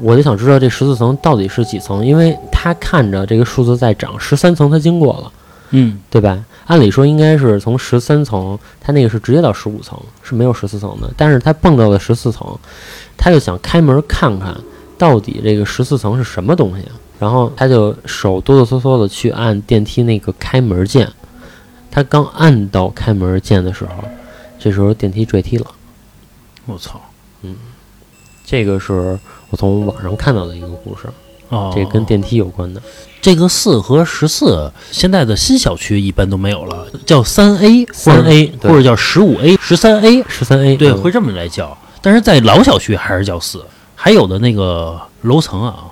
[0.02, 5.32] 我就想知道这十四层到底是几层，因为他看着这个数字在涨，十三层他经过了，
[5.70, 6.44] 嗯对吧？
[6.66, 11.10] 按理说应该是从十三层，他那个是直接到十五层，是没有十四层的。
[11.16, 12.58] 但是他蹦到了十四层，
[13.16, 14.56] 他就想开门看看
[14.98, 16.84] 到底这个十四层是什么东西，
[17.18, 21.10] 然后他就手哆哆嗦嗦的去按电梯那个开门键。
[21.90, 24.04] 他刚按到开门键的时候，
[24.58, 25.66] 这时候电梯坠梯了。
[26.66, 27.00] 我操
[27.42, 27.56] 嗯
[28.44, 29.18] 这个是
[29.50, 31.08] 我从网上看到的一个故事，
[31.48, 32.80] 哦，这跟电梯有关的。
[33.20, 41.76] 这个四和十四，现在的新小区一般都没有了，叫三 A、三 A 或者叫十五 A、十三 A，十三 A 对，嗯会这么来叫。
[42.00, 43.64] 但是在老小区还是叫四，
[43.96, 45.86] 还有的那个楼层啊，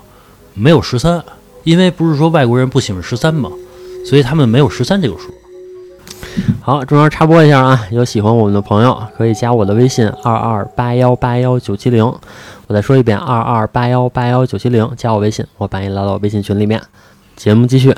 [0.54, 1.24] 没有十三，
[1.64, 3.50] 因为不是说外国人不喜欢十三嘛，
[4.06, 5.34] 所以他们没有十三这个数。
[6.60, 12.04] 好，中间插播一下啊，有喜欢我们的朋友可以加我的微信二二八幺八幺九七零，
[12.66, 16.80] 我再说一遍二二八幺八幺九七零，加我微信，我把你拉到微信群里面。
[17.36, 17.94] 节目继续，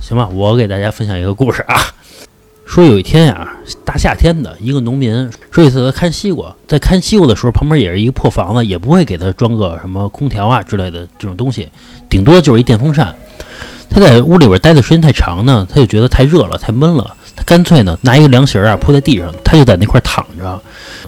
[0.00, 1.76] 行吧，我给大家分享一个故事啊。
[2.64, 3.52] 说有一天呀、
[3.84, 11.68] 大夏天的，一个农民说一次他看西瓜，在看西瓜的时候，旁边也是一个破房子，也不会给他装个什么空调啊之类的这种东西，
[12.08, 13.14] 顶多就是一电风扇。
[13.90, 20.62] 他在屋里边待的时间太长呢，他就觉得太热了，太闷了，他干脆呢拿一个凉席儿啊铺在地上，他就在那块儿躺着，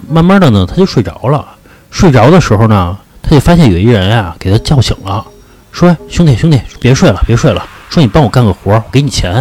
[0.09, 1.45] 慢慢的呢他就睡着了。
[1.91, 5.25] 睡着的时候呢，他就发现有一人啊给他叫醒了，
[5.71, 9.33] 说：“兄弟兄弟，别睡了，别睡了，说你帮我干个活儿，我给你钱。”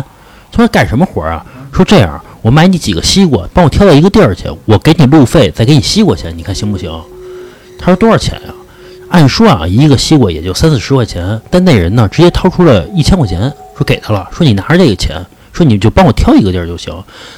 [0.52, 6.92] 他说：“干什么活儿啊？”说：“这样，我买你几个西瓜，帮我挑到一个地儿去，我给你路费，再给你西瓜钱，你看行不行？”
[7.76, 8.54] 他说：“多少钱呀、
[9.08, 16.92] 按说啊，一个西瓜也就三四十块钱，但那人呢，直接掏出了一千块钱，说给他了，说你拿着这个钱，说你就帮我挑一个地儿就行。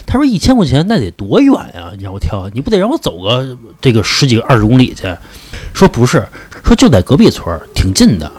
[0.06, 1.92] 他说一千块钱那得多远呀？
[1.96, 5.14] 你让我挑，你不得让我走个这个十几个二十公里去？
[5.74, 6.26] 说不是，
[6.64, 8.32] 说就在隔壁村儿，挺近的。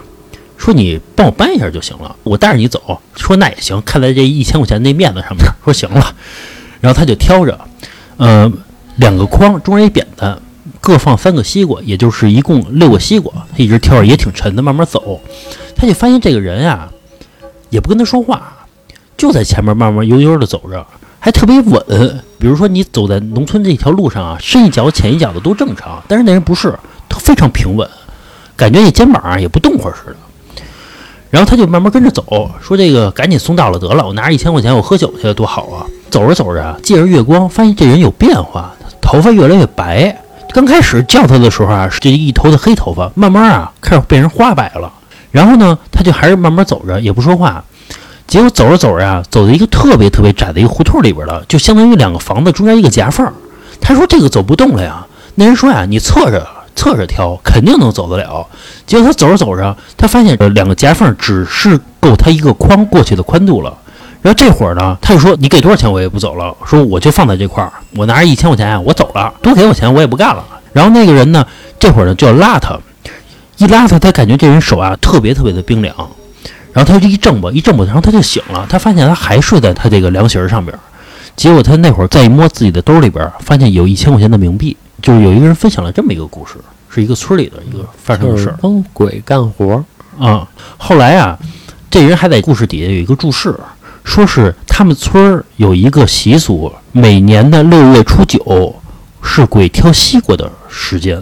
[0.56, 3.00] 说你帮我搬一下就行了，我带着你走。
[3.14, 6.14] 说那也行，看在这一千块钱那面子上面， 说行了。
[6.80, 7.56] 然后他就挑着，
[8.16, 8.52] 呃，
[8.96, 10.36] 两个筐，中间一扁担，
[10.80, 13.32] 各放三个西瓜，也就是一共六个西瓜。
[13.52, 15.20] 他一直挑着，也挺沉的，慢慢走。
[15.76, 16.88] 他就发现这个人呀，
[17.70, 18.57] 也不跟他说话，
[19.18, 20.86] 就在前面慢慢悠悠的走着，
[21.18, 22.22] 还特别稳。
[22.38, 26.72] 比如说你走在农村这条路上啊，深一脚浅一脚的都正常，但是那人不是，
[27.08, 27.86] 他非常平稳，
[28.56, 30.16] 感觉你肩膀啊也不动会似的。
[31.30, 35.84] 然后他就慢慢跟着走，说这个赶紧送到了得了，我拿着一千块钱我喝酒去了多好啊！
[36.08, 40.16] 走着走着，借着月光发现这人有变化，头发越来越白。
[40.54, 44.90] 刚开始叫他的时候啊，是这一头的黑头发，慢慢啊开始变成花白了。
[45.30, 47.62] 然后呢，他就还是慢慢走着，也不说话。
[48.28, 53.26] 结果走着走着啊，走到一个特别特别窄的一个胡同里边了，就相当于两个房子中间一个夹缝。
[53.80, 55.06] 他说这个走不动了呀。
[55.34, 58.46] 那人说呀，你侧着侧着挑，肯定能走得了。
[58.86, 63.76] 结果他走着走着，他发现呃两个夹缝只是够他一个框过去的宽度了。
[64.20, 71.46] 然后这会儿呢，他就说：“你给多少钱我也不走了，说我就放在这块儿，我拿着一千块钱，我走了，多给我钱我也不干了。”然后那个人呢，
[71.78, 72.76] 这会儿呢就要拉他，
[73.56, 75.94] 一拉他，他感觉这人手啊特别特别的冰凉，
[76.78, 80.78] 然后他就一挣吧，一挣吧，然后他就醒了，他发现他还睡在他这个凉席上边儿。
[81.34, 86.54] 结果他那会儿再一摸自己的兜里边儿，发现有一千块钱的冥币，就是有一个人分享了这么一个故事，
[86.88, 88.56] 是一个村里的一个发生的事儿。
[88.62, 89.84] 帮鬼干活
[90.20, 91.36] 儿，啊、后来啊，
[91.90, 93.52] 这人还在故事底下有一个注释，
[94.04, 98.72] 说是他们村儿有一个习俗，每年的六月初九
[99.20, 101.20] 是鬼挑西瓜的时间。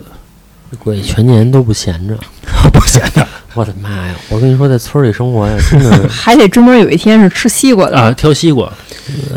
[0.79, 2.16] 鬼全年都不闲着。
[2.72, 4.14] 不闲着 我的妈呀！
[4.29, 7.96] 我跟你说，在村里生活呀，真的是， 还得专门有一天是吃西瓜的。
[7.98, 8.70] 啊，挑西瓜。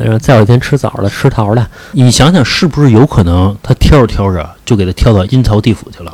[0.01, 6.11] 然后再有一天吃枣的，吃桃的，你想想，是不是有可能他挑着挑着就给他挑到阴曹地府去了，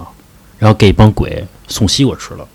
[0.59, 2.45] 然后给一帮鬼送西瓜吃了？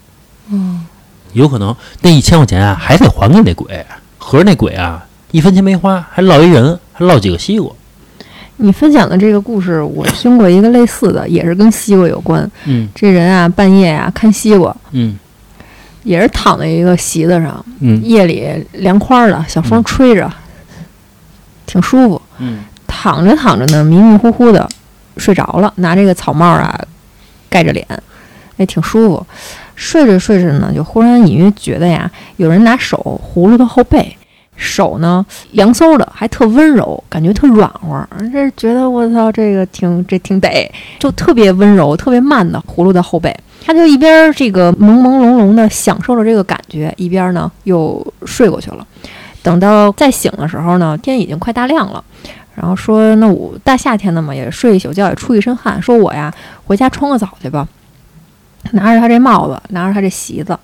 [0.50, 0.84] 嗯，
[1.32, 3.84] 有可能那一千块钱啊，还得还给那鬼，
[4.18, 7.72] 合着那鬼啊一分钱没花，还落一人，还落几个西瓜。
[8.62, 12.48] 你分享的这个故事，我听过一个类似的，也是跟西瓜有关。
[12.66, 15.18] 嗯这人啊，半夜啊、看西瓜，嗯
[16.02, 20.30] 也是躺在一个席子上，嗯夜里凉快儿的，小风吹着，
[21.66, 22.22] 挺舒服。
[22.38, 24.68] 嗯躺着躺着呢，迷迷糊糊的
[25.16, 26.78] 睡着了，拿这个草帽啊
[27.48, 27.86] 盖着脸，
[28.58, 29.26] 哎，挺舒服。
[29.74, 34.14] 睡着睡着呢，就忽然隐约觉得呀，有人拿手葫芦他后背，
[34.60, 38.06] 手呢凉飕的，还特温柔，感觉特软和。
[38.30, 43.34] 这觉得我操，这个挺这挺得，就特别温柔、特别慢的葫芦的后背。
[43.64, 48.86] 他就一边这个朦朦胧胧的享受着这个感觉，一边呢又睡过去了。
[49.42, 52.04] 等到再醒的时候呢，天已经快大亮了。
[52.54, 55.80] 然后说，那我大夏天的嘛，也睡一宿觉，也出一身汗。
[55.80, 56.32] 说我呀，
[56.66, 57.66] 回家冲个澡去吧。
[58.72, 60.58] 拿着他这帽子，拿着他这席子，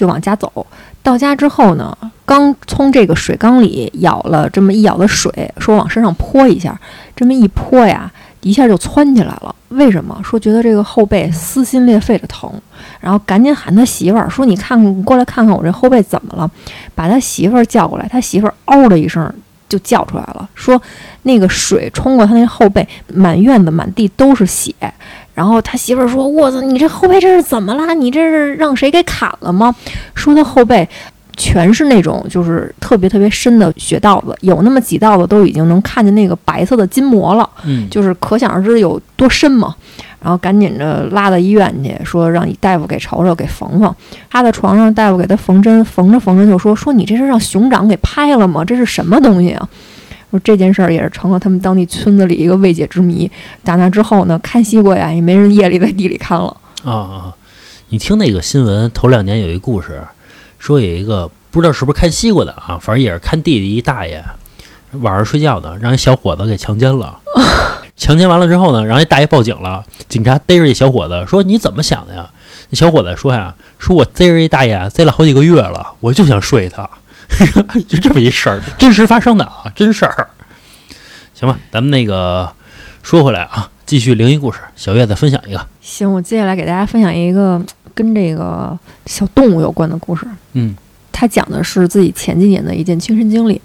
[0.00, 0.66] 就往家走。
[1.02, 6.78] 到家之后呢，刚从这个水缸里舀了这么一舀的水，说往身上泼一下，
[7.14, 8.10] 这么一泼呀，
[8.40, 9.54] 一下就窜起来了。
[9.68, 10.18] 为什么？
[10.24, 12.50] 说觉得这个后背撕心裂肺的疼，
[12.98, 16.50] 然后赶紧喊他媳妇儿说：“你看看，过来看看我这后背怎么了？”
[16.96, 19.30] 把他媳妇儿叫过来，他媳妇儿嗷的一声
[19.68, 20.80] 就叫出来了，说
[21.22, 24.74] 那个水冲过他那后背，满院子满地都是血。
[25.34, 27.94] 然后他媳妇儿说：“我操，你这后背这是怎么啦？
[27.94, 29.74] 你这是让谁给砍了吗？”
[30.14, 30.86] 说他后背
[31.36, 39.74] 全是那种就是特别特别深的血道子，有那么几道子都已经能看见那个白色的筋膜了，嗯就是可想而知有多深嘛。
[40.22, 43.94] 然后赶紧着拉到医院去，说让大夫给瞅瞅，给缝缝。
[44.28, 48.62] 趴在床上，大夫给他缝针，缝着缝着就说：“说你这是让熊掌给拍了吗？
[48.62, 49.66] 这是什么东西啊？”
[50.30, 53.30] 说这件事儿也是成了他们当地村子里一个未解之谜。
[53.64, 56.56] 打那之后呢，看西瓜呀，也没人夜里在地里看了。
[56.84, 57.36] 啊啊！
[57.88, 60.02] 你听那个新闻，头两年有一故事，
[60.58, 64.24] 说有一个不知道是不是看西瓜的啊，反正也是看地里一大爷
[64.92, 67.18] 晚上睡觉呢，让一小伙子给强奸了。
[67.96, 72.30] 强奸完了之后呢，然后一大爷报警了，警察逮着这小伙子说：“你怎么想的呀？”
[72.70, 76.88] 那小伙子说呀：“说我逮着一大爷逮了好几个月了，我就想睡他。”
[77.88, 80.28] 就 这么一事儿，真实发生的啊，真事儿。
[81.34, 82.52] 行吧，咱们那个
[83.02, 85.66] 说回来啊，继续灵异故事，小月再分享一个。
[85.80, 87.60] 行，我接下来给大家分享一个
[87.94, 90.26] 跟这个小动物有关的故事。
[90.52, 90.74] 嗯，
[91.10, 93.60] 他讲的是自己前几年的一件亲身经历。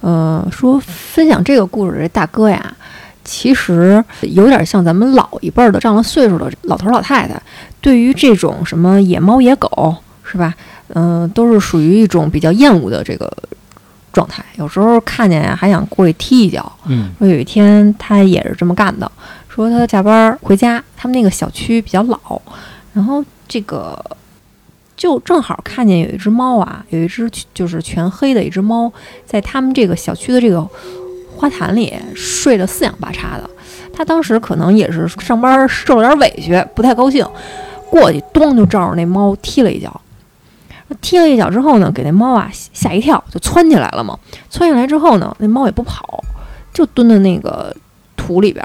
[0.00, 2.76] 呃，说分享这个故事这大哥呀，
[3.24, 7.40] 其实有点像咱们老一辈儿的上了岁数的老头老太太，
[7.80, 10.54] 对于这种什么野猫野狗，是吧？
[10.88, 13.32] 嗯、都是属于一种比较厌恶的这个
[14.12, 14.44] 状态。
[14.56, 16.70] 有时候看见呀，还想过去踢一脚。
[16.86, 19.10] 嗯说有一天他也是这么干的，
[19.48, 22.40] 说他下班回家，他们那个小区比较老，
[22.92, 23.98] 然后这个
[24.96, 28.92] 就正好看见有一只猫啊，有一只就是全黑的一只猫，
[29.26, 30.64] 在他们这个小区的这个
[31.36, 33.50] 花坛里睡得四仰八叉的。
[33.92, 37.26] 他当时可能也是上班受了点委屈，不太高兴，
[37.90, 40.00] 过去咚就照着那猫踢了一脚。
[41.00, 44.18] 踢了一脚之后呢，给那猫啊吓一跳，就窜起来了嘛。
[44.50, 46.22] 窜起来之后呢，那猫也不跑，
[46.72, 47.74] 就蹲在那个
[48.16, 48.64] 土里边。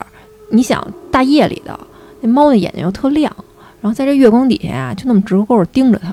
[0.52, 1.80] 你想，大夜里的
[2.22, 3.34] 那猫的眼睛又特亮，
[3.82, 6.08] 然后在这月光底下呀、就那么直勾勾地盯着它。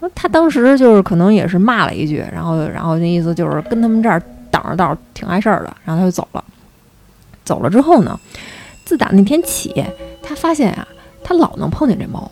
[0.00, 6.44] 然后他当时就是可能也是骂了一句，然后然后那意思就是跟他们这儿挡着道，挺碍事儿的，然后他就走了。
[7.44, 8.18] 走了之后呢，
[8.84, 9.84] 自打那天起，
[10.22, 10.86] 他发现啊，
[11.24, 12.30] 他老能碰见这猫。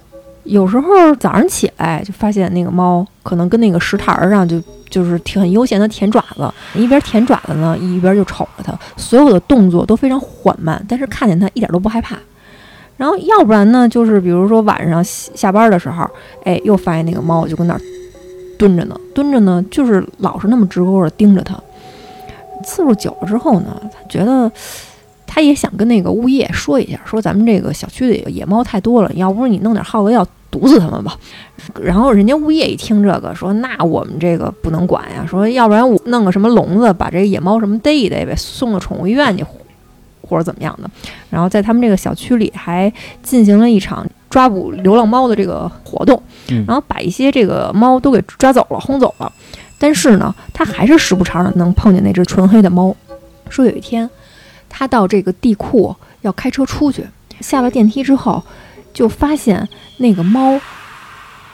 [0.49, 12.17] 有时候早上起来就发现那个猫可能跟那个石台上就就是挺很悠闲的舔爪子，一边舔爪子呢，一边就瞅着它，所有的动作都非常缓慢，但是看见它一点都不害怕。
[12.97, 16.09] 然后要不然呢，就是比如说晚上下班的时候，
[16.45, 17.81] 哎，又发现那个猫就跟那儿
[18.59, 21.55] 蹲着呢，蹲着呢，就是老是那么直勾勾的盯着它。
[22.65, 24.51] 次数久了之后呢，他觉得
[25.27, 31.17] 他也想跟那个物业说一下，说咱们这个小区的野猫太多了，要不是你弄点耗子药毒死他们吧。
[31.81, 39.45] 然后人家物业一听这个，说那我们这个不能管呀，说要不然我弄个什么笼子，把这个野猫什么逮一逮呗，送到宠物医院去，
[40.23, 40.91] 或者怎么样的。
[41.31, 42.93] 然后在他们这个小区里还
[43.23, 49.31] 进行了一场抓捕流浪猫的这个活动，嗯然后把一些这个猫都给抓走了，轰走了。
[49.79, 52.95] 但是呢，他还是时不常的能碰见那只纯黑的猫。
[53.49, 54.09] 说有一天，
[54.69, 57.07] 他到这个地库要开车出去，
[57.41, 58.43] 下了电梯之后，
[58.93, 59.69] 就发现
[59.99, 60.61] 那个猫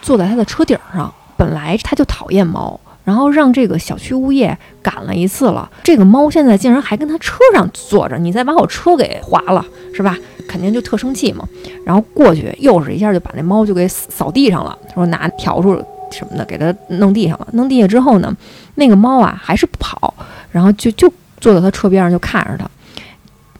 [0.03, 1.13] 坐在他的车顶上。
[1.37, 5.69] 本来他就讨厌猫，然后让这个小区物业赶了一次了。
[5.83, 10.17] 这个猫现在竟然还跟他车上坐着，你再把我车给划了，是吧？
[10.49, 11.45] 肯定就特生气嘛。
[11.85, 17.49] 然后过去又是一下就把那猫就给扫地上了，说拿笤帚什么的给它弄地上了。
[17.55, 18.33] 弄地下之后呢，
[18.77, 20.15] 那个猫啊还是不跑，
[20.53, 22.65] 然后就就坐在他车边上就看着他。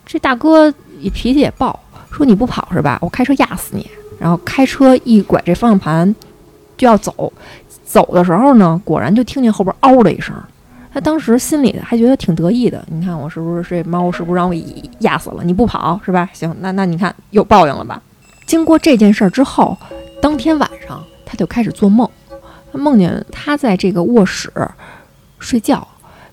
[0.07, 1.77] 这大哥也脾气也暴，
[2.15, 2.99] 说你不跑是吧？
[3.03, 3.91] 我开车压死你。
[4.21, 6.15] 然后开车一拐这方向盘
[6.77, 7.33] 就要走，
[7.85, 10.35] 走的时候呢，果然就听见后边嗷的一声。
[10.93, 14.55] 他当时心里还觉得挺得意的，你看我是不是这猫是不是让我
[15.01, 15.43] 压死了？
[15.43, 16.31] 你不跑是吧？
[16.33, 18.01] 行，那那你看有报应了吧？
[18.47, 19.77] 经过这件事儿之后，
[20.23, 22.09] 当天晚上他就开始做梦，
[22.73, 24.53] 他梦见他在这个卧室
[25.41, 25.87] 睡觉，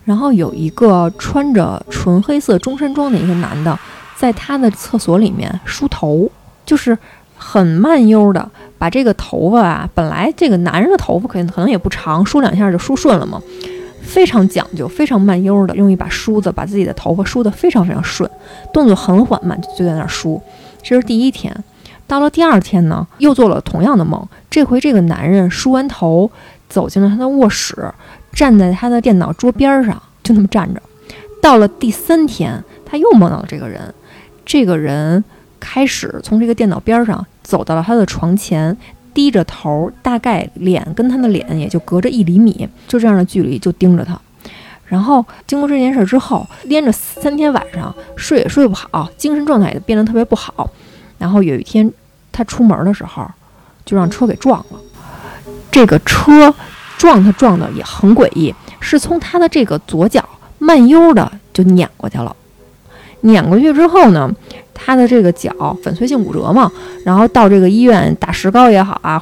[0.06, 3.78] 然后有一个穿着纯黑色中山装的一个男的，
[4.22, 6.30] 在他的厕所里面梳头，
[6.64, 6.96] 就是
[7.36, 8.48] 很慢悠的
[8.78, 13.42] 把这个头发啊，本来这个男人的头发可能可能也不长，梳两下就梳顺了嘛，
[14.04, 18.30] 非常讲究，非常慢悠的用一把梳子把自己的头发梳得非常非常顺，
[18.72, 20.40] 动作很缓慢，就在那儿梳。
[20.84, 21.52] 这是第一天。
[22.06, 24.24] 到了第二天呢，又做了同样的梦。
[24.52, 26.30] 这回这个男人梳完头，
[26.70, 27.92] 走进了他的卧室，
[28.34, 30.80] 站在他的电脑桌边上，就那么站着。
[31.42, 33.82] 到了第三天，他又梦到了这个人。
[34.46, 35.24] 这个人
[35.60, 38.76] 开始从这个电脑边上走到了他的床前，
[39.14, 44.20] 低着头，大概脸跟他的脸也就隔着一厘米，就这样的距离就盯着他。
[44.86, 50.70] 然后经过这件事之后，连着三天晚上睡也睡不好，精神状态也变得特别不好。
[51.18, 51.90] 然后有一天
[52.32, 53.26] 他出门的时候，
[53.86, 54.80] 就让车给撞了。
[55.72, 56.54] 这个车
[56.98, 60.28] 撞他撞的也很诡异，是从他的这个左脚
[60.60, 62.36] 慢悠的就碾过去了。
[63.22, 64.30] 碾过去之后呢，
[64.74, 66.72] 他的这个脚粉碎性骨折嘛，
[67.06, 69.22] 然后到这个医院打石膏也好啊，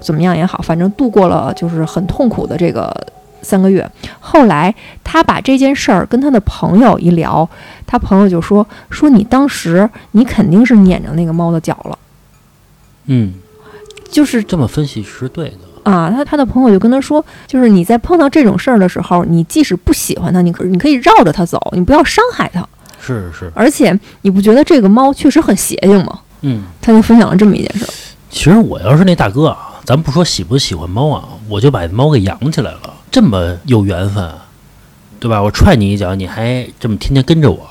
[0.00, 2.94] 怎么样也好，反正度过了就是很痛苦的这个
[3.42, 3.88] 三个月。
[4.20, 7.48] 后来他把这件事儿跟他的朋友一聊，
[7.86, 11.98] 他朋友就说说你当时你肯定是撵着那个猫的脚了，
[13.06, 13.34] 嗯，
[14.10, 15.90] 就是这么分析是对的。
[15.90, 22.64] 啊，他他的朋友就跟他说，就是你在碰到这种事儿的时候，你即使不喜欢它，你可你可以绕着它走，你不要伤害它。
[23.04, 26.20] 是是，而且你不觉得这个猫确实很邪性吗？
[26.42, 27.88] 嗯，他就分享了这么一件事儿。
[28.30, 34.32] 其实我要是那大哥啊，咱不说喜不喜欢猫啊，我就把猫给养起来了，这么有缘分，
[35.18, 35.42] 对吧？
[35.42, 37.68] 我踹你一脚，你还这么天天跟着我，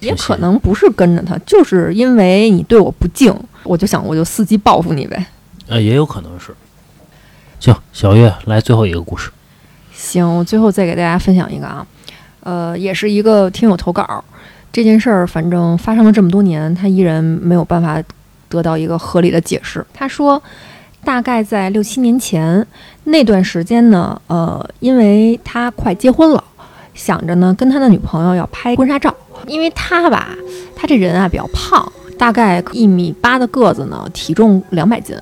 [0.00, 5.26] 也可能不是跟着他，就是因为你对我不敬，我就想我就伺机报复你呗。
[5.66, 6.54] 呃，也有可能是。
[7.60, 9.30] 行，小月来最后一个故事。
[9.92, 11.86] 行，我最后再给大家分享一个啊，
[12.40, 14.24] 呃，也是一个听友投稿，
[14.72, 18.02] 这件事儿反正发生了这么多年，他依然没有办法
[18.48, 19.84] 得到一个合理的解释。
[19.92, 20.40] 他说，
[21.04, 22.64] 大概在六七年前
[23.04, 26.44] 那段时间呢，呃，因为他快结婚了，
[26.94, 29.14] 想着呢跟他的女朋友要拍婚纱照，
[29.46, 30.28] 因为他吧，
[30.76, 35.16] 他这人啊比较胖，大概一米八的个子呢，体重两百斤。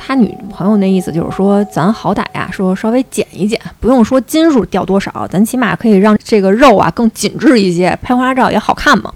[0.00, 9.12] 他女朋友那意思就是说，咱好歹呀，说稍微减一减，不用说斤数掉多少，咱起码可以让这个肉啊更紧致一些，拍婚纱照也好看嘛。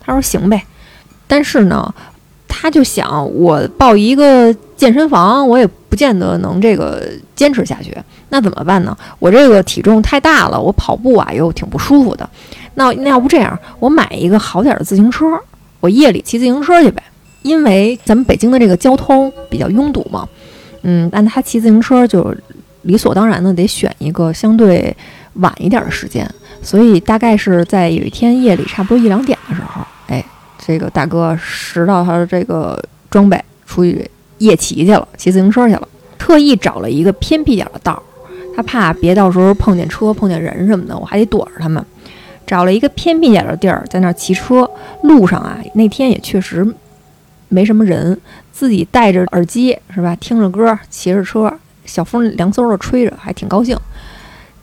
[0.00, 0.62] 他说行呗，
[1.26, 1.92] 但是呢，
[2.46, 7.96] 他就想我报一个健身房，我也不见得能这个坚持下去，
[8.28, 8.96] 那怎么办呢？
[9.18, 12.28] 我这个体重太大了，我跑步啊又挺不舒服的。
[12.74, 15.26] 那那要不这样，我买一个好点的自行车，
[15.80, 17.02] 我夜里骑自行车去呗。
[17.42, 20.28] 因为咱们北京的这个交通比较拥堵嘛，
[20.82, 22.34] 嗯，但他骑自行车就
[22.82, 24.96] 理所当然的得选一个相对
[25.34, 26.28] 晚一点的时间，
[26.62, 30.24] 所以大概是在有一天夜里差不多一两点的时候，哎，
[30.58, 35.88] 这个大哥拾到他的这个装备出去夜骑去了，骑自行车去了，
[36.18, 38.02] 特意找了一个偏僻点的道儿，
[38.56, 41.84] 他怕别到时候碰见车、碰见人什么的，我还得躲着他们。
[42.44, 44.68] 找了一个偏僻点的地儿，在那儿骑车。
[45.04, 46.66] 路上啊，那天也确实
[47.52, 48.18] 没什么人，
[48.50, 51.52] 自己戴着耳机是吧，听着歌，骑着车，
[51.84, 53.76] 小风凉飕的吹着，还挺高兴。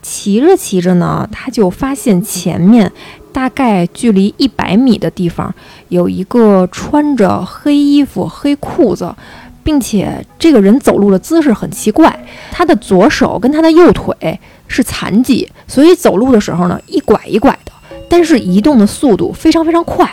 [0.02, 2.90] 骑着骑着呢，他就发现前面
[3.32, 5.54] 大概距离一百米的地方
[5.88, 9.14] 有一个穿着黑衣服、黑裤子，
[9.62, 17.70] 并且这个人走路的姿势很奇怪，他的左手跟他的右腿是残疾，所以走路的时候呢一拐一拐的，
[18.08, 20.10] 但是移动的速度非常非常快。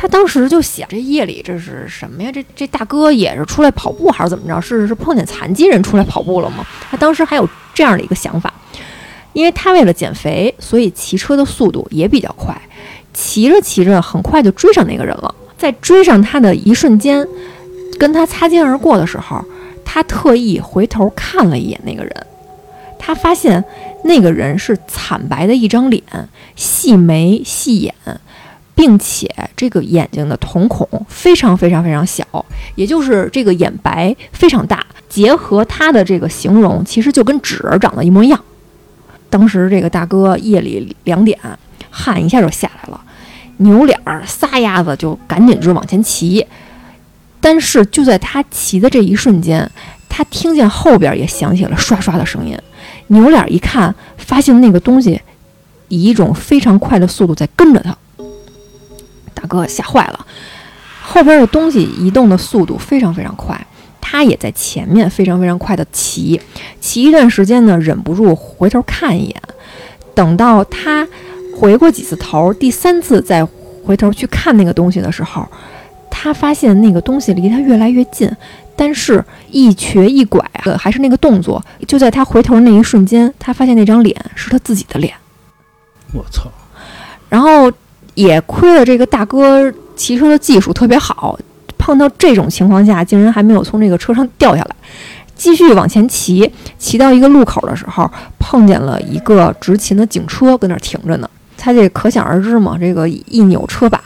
[0.00, 2.30] 他当时就想，这夜里这是什么呀？
[2.32, 4.60] 这这大哥也是出来跑步还是怎么着？
[4.60, 6.64] 是是碰见残疾人出来跑步了吗？
[6.88, 8.54] 他当时还有这样的一个想法，
[9.32, 12.56] 因为他为了减肥，所以骑车的速度也比较快。
[13.12, 15.34] 骑着骑着，很快就追上那个人了。
[15.56, 17.26] 在追上他的一瞬间，
[17.98, 19.44] 跟他擦肩而过的时候，
[19.84, 22.26] 他特意回头看了一眼那个人。
[23.00, 23.64] 他发现
[24.04, 26.04] 那个人是惨白的一张脸，
[26.54, 27.92] 细眉细眼。
[28.78, 32.24] 并且这个眼睛的瞳孔非常非常非常小，
[32.76, 38.40] 也就是这个眼白非常大，结合他的这个形容，其实就跟纸人长得一模一样。
[39.28, 41.36] 当时这个大哥夜里两点，
[41.90, 43.00] 汗一下就下来了，
[43.56, 46.46] 扭脸儿撒丫子就赶紧就往前骑。
[47.40, 49.68] 但是就在他骑的这一瞬间，
[50.08, 52.56] 他听见后边也响起了刷刷的声音，
[53.08, 55.20] 扭脸一看，发现那个东西
[55.88, 57.96] 以一种非常快的速度在跟着他。
[59.38, 60.26] 大哥吓坏了，
[61.00, 63.58] 后边的东西移动的速度非常非常快，
[64.00, 66.40] 他也在前面非常非常快的骑，
[66.80, 69.42] 骑一段时间呢，忍不住回头看一眼。
[70.14, 71.06] 等到他
[71.56, 73.46] 回过几次头，第三次再
[73.84, 75.46] 回头去看那个东西的时候，
[76.10, 78.28] 他发现那个东西离他越来越近，
[78.74, 81.64] 但是一瘸一拐啊，还是那个动作。
[81.86, 85.14] 就在他回头的那一瞬间，他发现那张脸是他自己的脸。
[86.12, 86.50] 我操！
[87.28, 87.70] 然后
[88.18, 91.38] 也亏了这个大哥骑车的技术特别好，
[91.78, 94.74] 碰到这种情况下，竟然还没有从这个车上掉下来，
[95.36, 96.50] 继续往前骑。
[96.78, 98.10] 骑到一个路口的时候，
[98.40, 101.30] 碰见了一个执勤的警车跟那儿停着呢。
[101.56, 104.00] 他这可想而知嘛，这个一扭车把，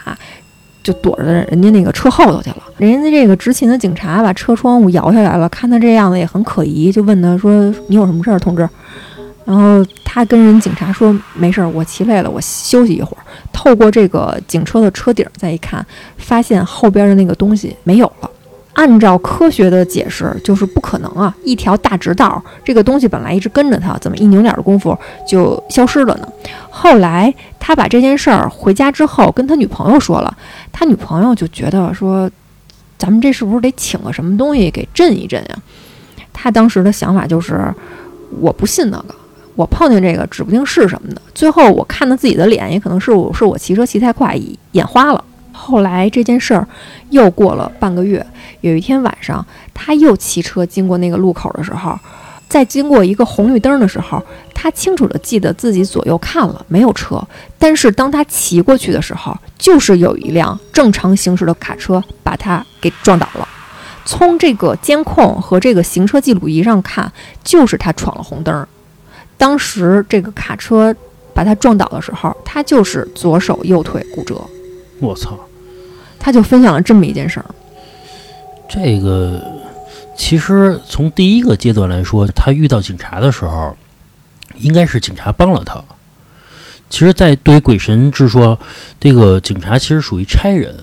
[0.83, 2.57] 就躲着人家那个车后头去了。
[2.77, 8.69] 人家这个执勤的警察把车窗户摇下来了，看他这样子也很可疑，就问他说：“你有什么事儿，同志？”
[9.45, 15.85] 然后他跟人警察说：“没事儿，我骑累了，我休息一会儿。”透过这个警车的车顶再一看，
[16.17, 18.29] 发现后边的那个东西没有了。
[18.73, 21.35] 按照科学的解释，就是不可能啊！
[21.43, 26.27] 一条大直道，这个东西本来一直跟着他，怎么一扭脸的功夫就消失了呢？
[26.71, 30.35] 后来他把这件事儿回家之后跟他女朋友说了，
[30.71, 32.27] 他女朋友就觉得说，
[32.97, 35.57] 咱们这是不是得请个什么东西给镇一镇呀？
[36.33, 37.71] 他当时的想法就是，
[38.39, 39.13] 我不信那个。
[39.55, 44.39] 我碰见这个指不定是什么的，最后我看到自己的脸，也可能是我是我骑车骑太快
[44.71, 45.23] 眼花了。
[45.51, 46.67] 后来这件事儿
[47.11, 48.25] 又过了半个月，
[48.61, 51.97] 有一天晚上，他又骑车经过那个路口的时候，
[52.49, 54.21] 在经过一个红绿灯的时候，
[54.53, 57.21] 他清楚的记得自己左右看了没有车，
[57.59, 63.47] 但是当他骑过去的时候，就是有一辆正常行驶的卡车把他给撞倒了。
[64.05, 67.09] 从这个监控和这个行车记录仪上看，
[67.43, 68.67] 就是他闯了红灯。
[69.37, 70.95] 当时这个卡车
[71.33, 74.41] 把他撞倒的时候，他就是左手右腿骨折。
[74.99, 75.37] 我操，
[76.19, 77.45] 他就分享了这么一件事儿。
[78.69, 79.41] 这个
[80.15, 83.75] 其实从第一个阶段来说，他遇到警察的时候，
[84.57, 85.83] 应该是警察帮了他。
[86.89, 88.57] 其实，在对于鬼神之说，
[88.99, 90.75] 这个警察其实属于差人，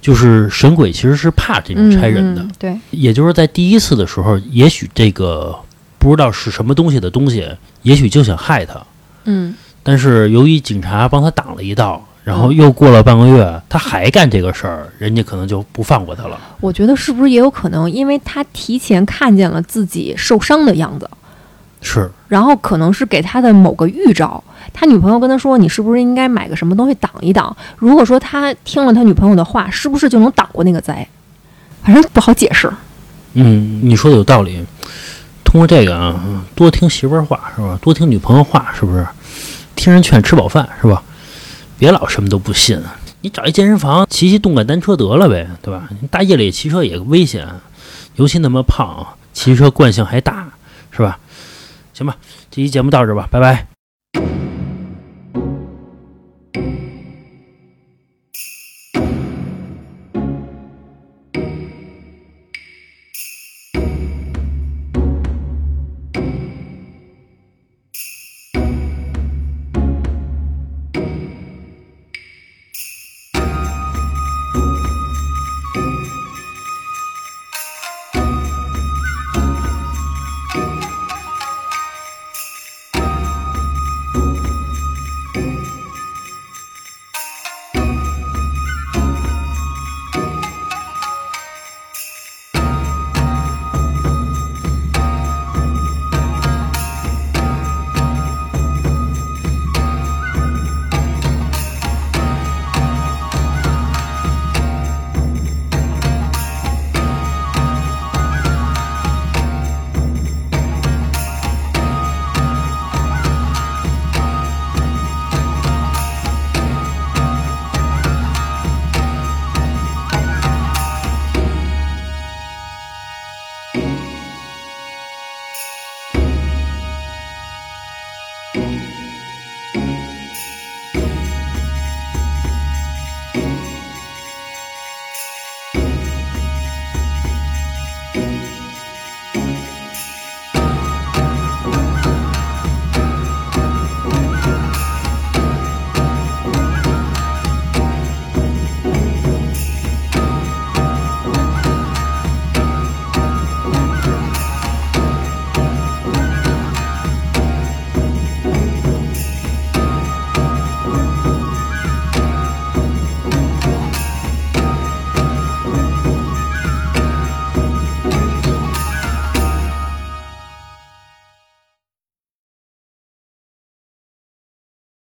[0.00, 2.42] 就是神鬼其实是怕这种差人的。
[2.42, 5.58] 嗯嗯对，也就是在第一次的时候，也许这个
[5.98, 7.48] 不知道是什么东西的东西，
[7.82, 8.80] 也许就想害他。
[9.24, 16.38] 嗯，但是由于警察帮他挡了一道，然后又过了半个月，他还干这个事儿，人家可能就不放过他了。
[16.60, 21.08] 我觉得是不是也有可能，因为他提前看见了自己受伤的样子，
[21.82, 24.42] 是，然后可能是给他的某个预兆。
[24.72, 31.06] 他女朋友跟他说：“你是不是应该买个什么东西挡一挡？”如果说他听了他女朋友的话，是不是就能挡过那个灾？
[31.82, 32.70] 反正不好解释。
[33.32, 34.64] 嗯，你说的有道理。
[35.48, 37.78] 通过这个啊，多听媳妇儿话是吧？
[37.80, 39.06] 多听女朋友话是不是？
[39.74, 41.02] 听人劝，吃饱饭是吧？
[41.78, 42.78] 别老什么都不信。
[43.22, 45.88] 你找一健身房，骑骑动感单车得了呗，对吧？
[46.02, 47.48] 你大夜里骑车也危险，
[48.16, 50.48] 尤其那么胖，骑车惯性还大，
[50.90, 51.18] 是吧？
[51.94, 52.18] 行吧，
[52.50, 53.77] 这期节目到这吧，拜拜。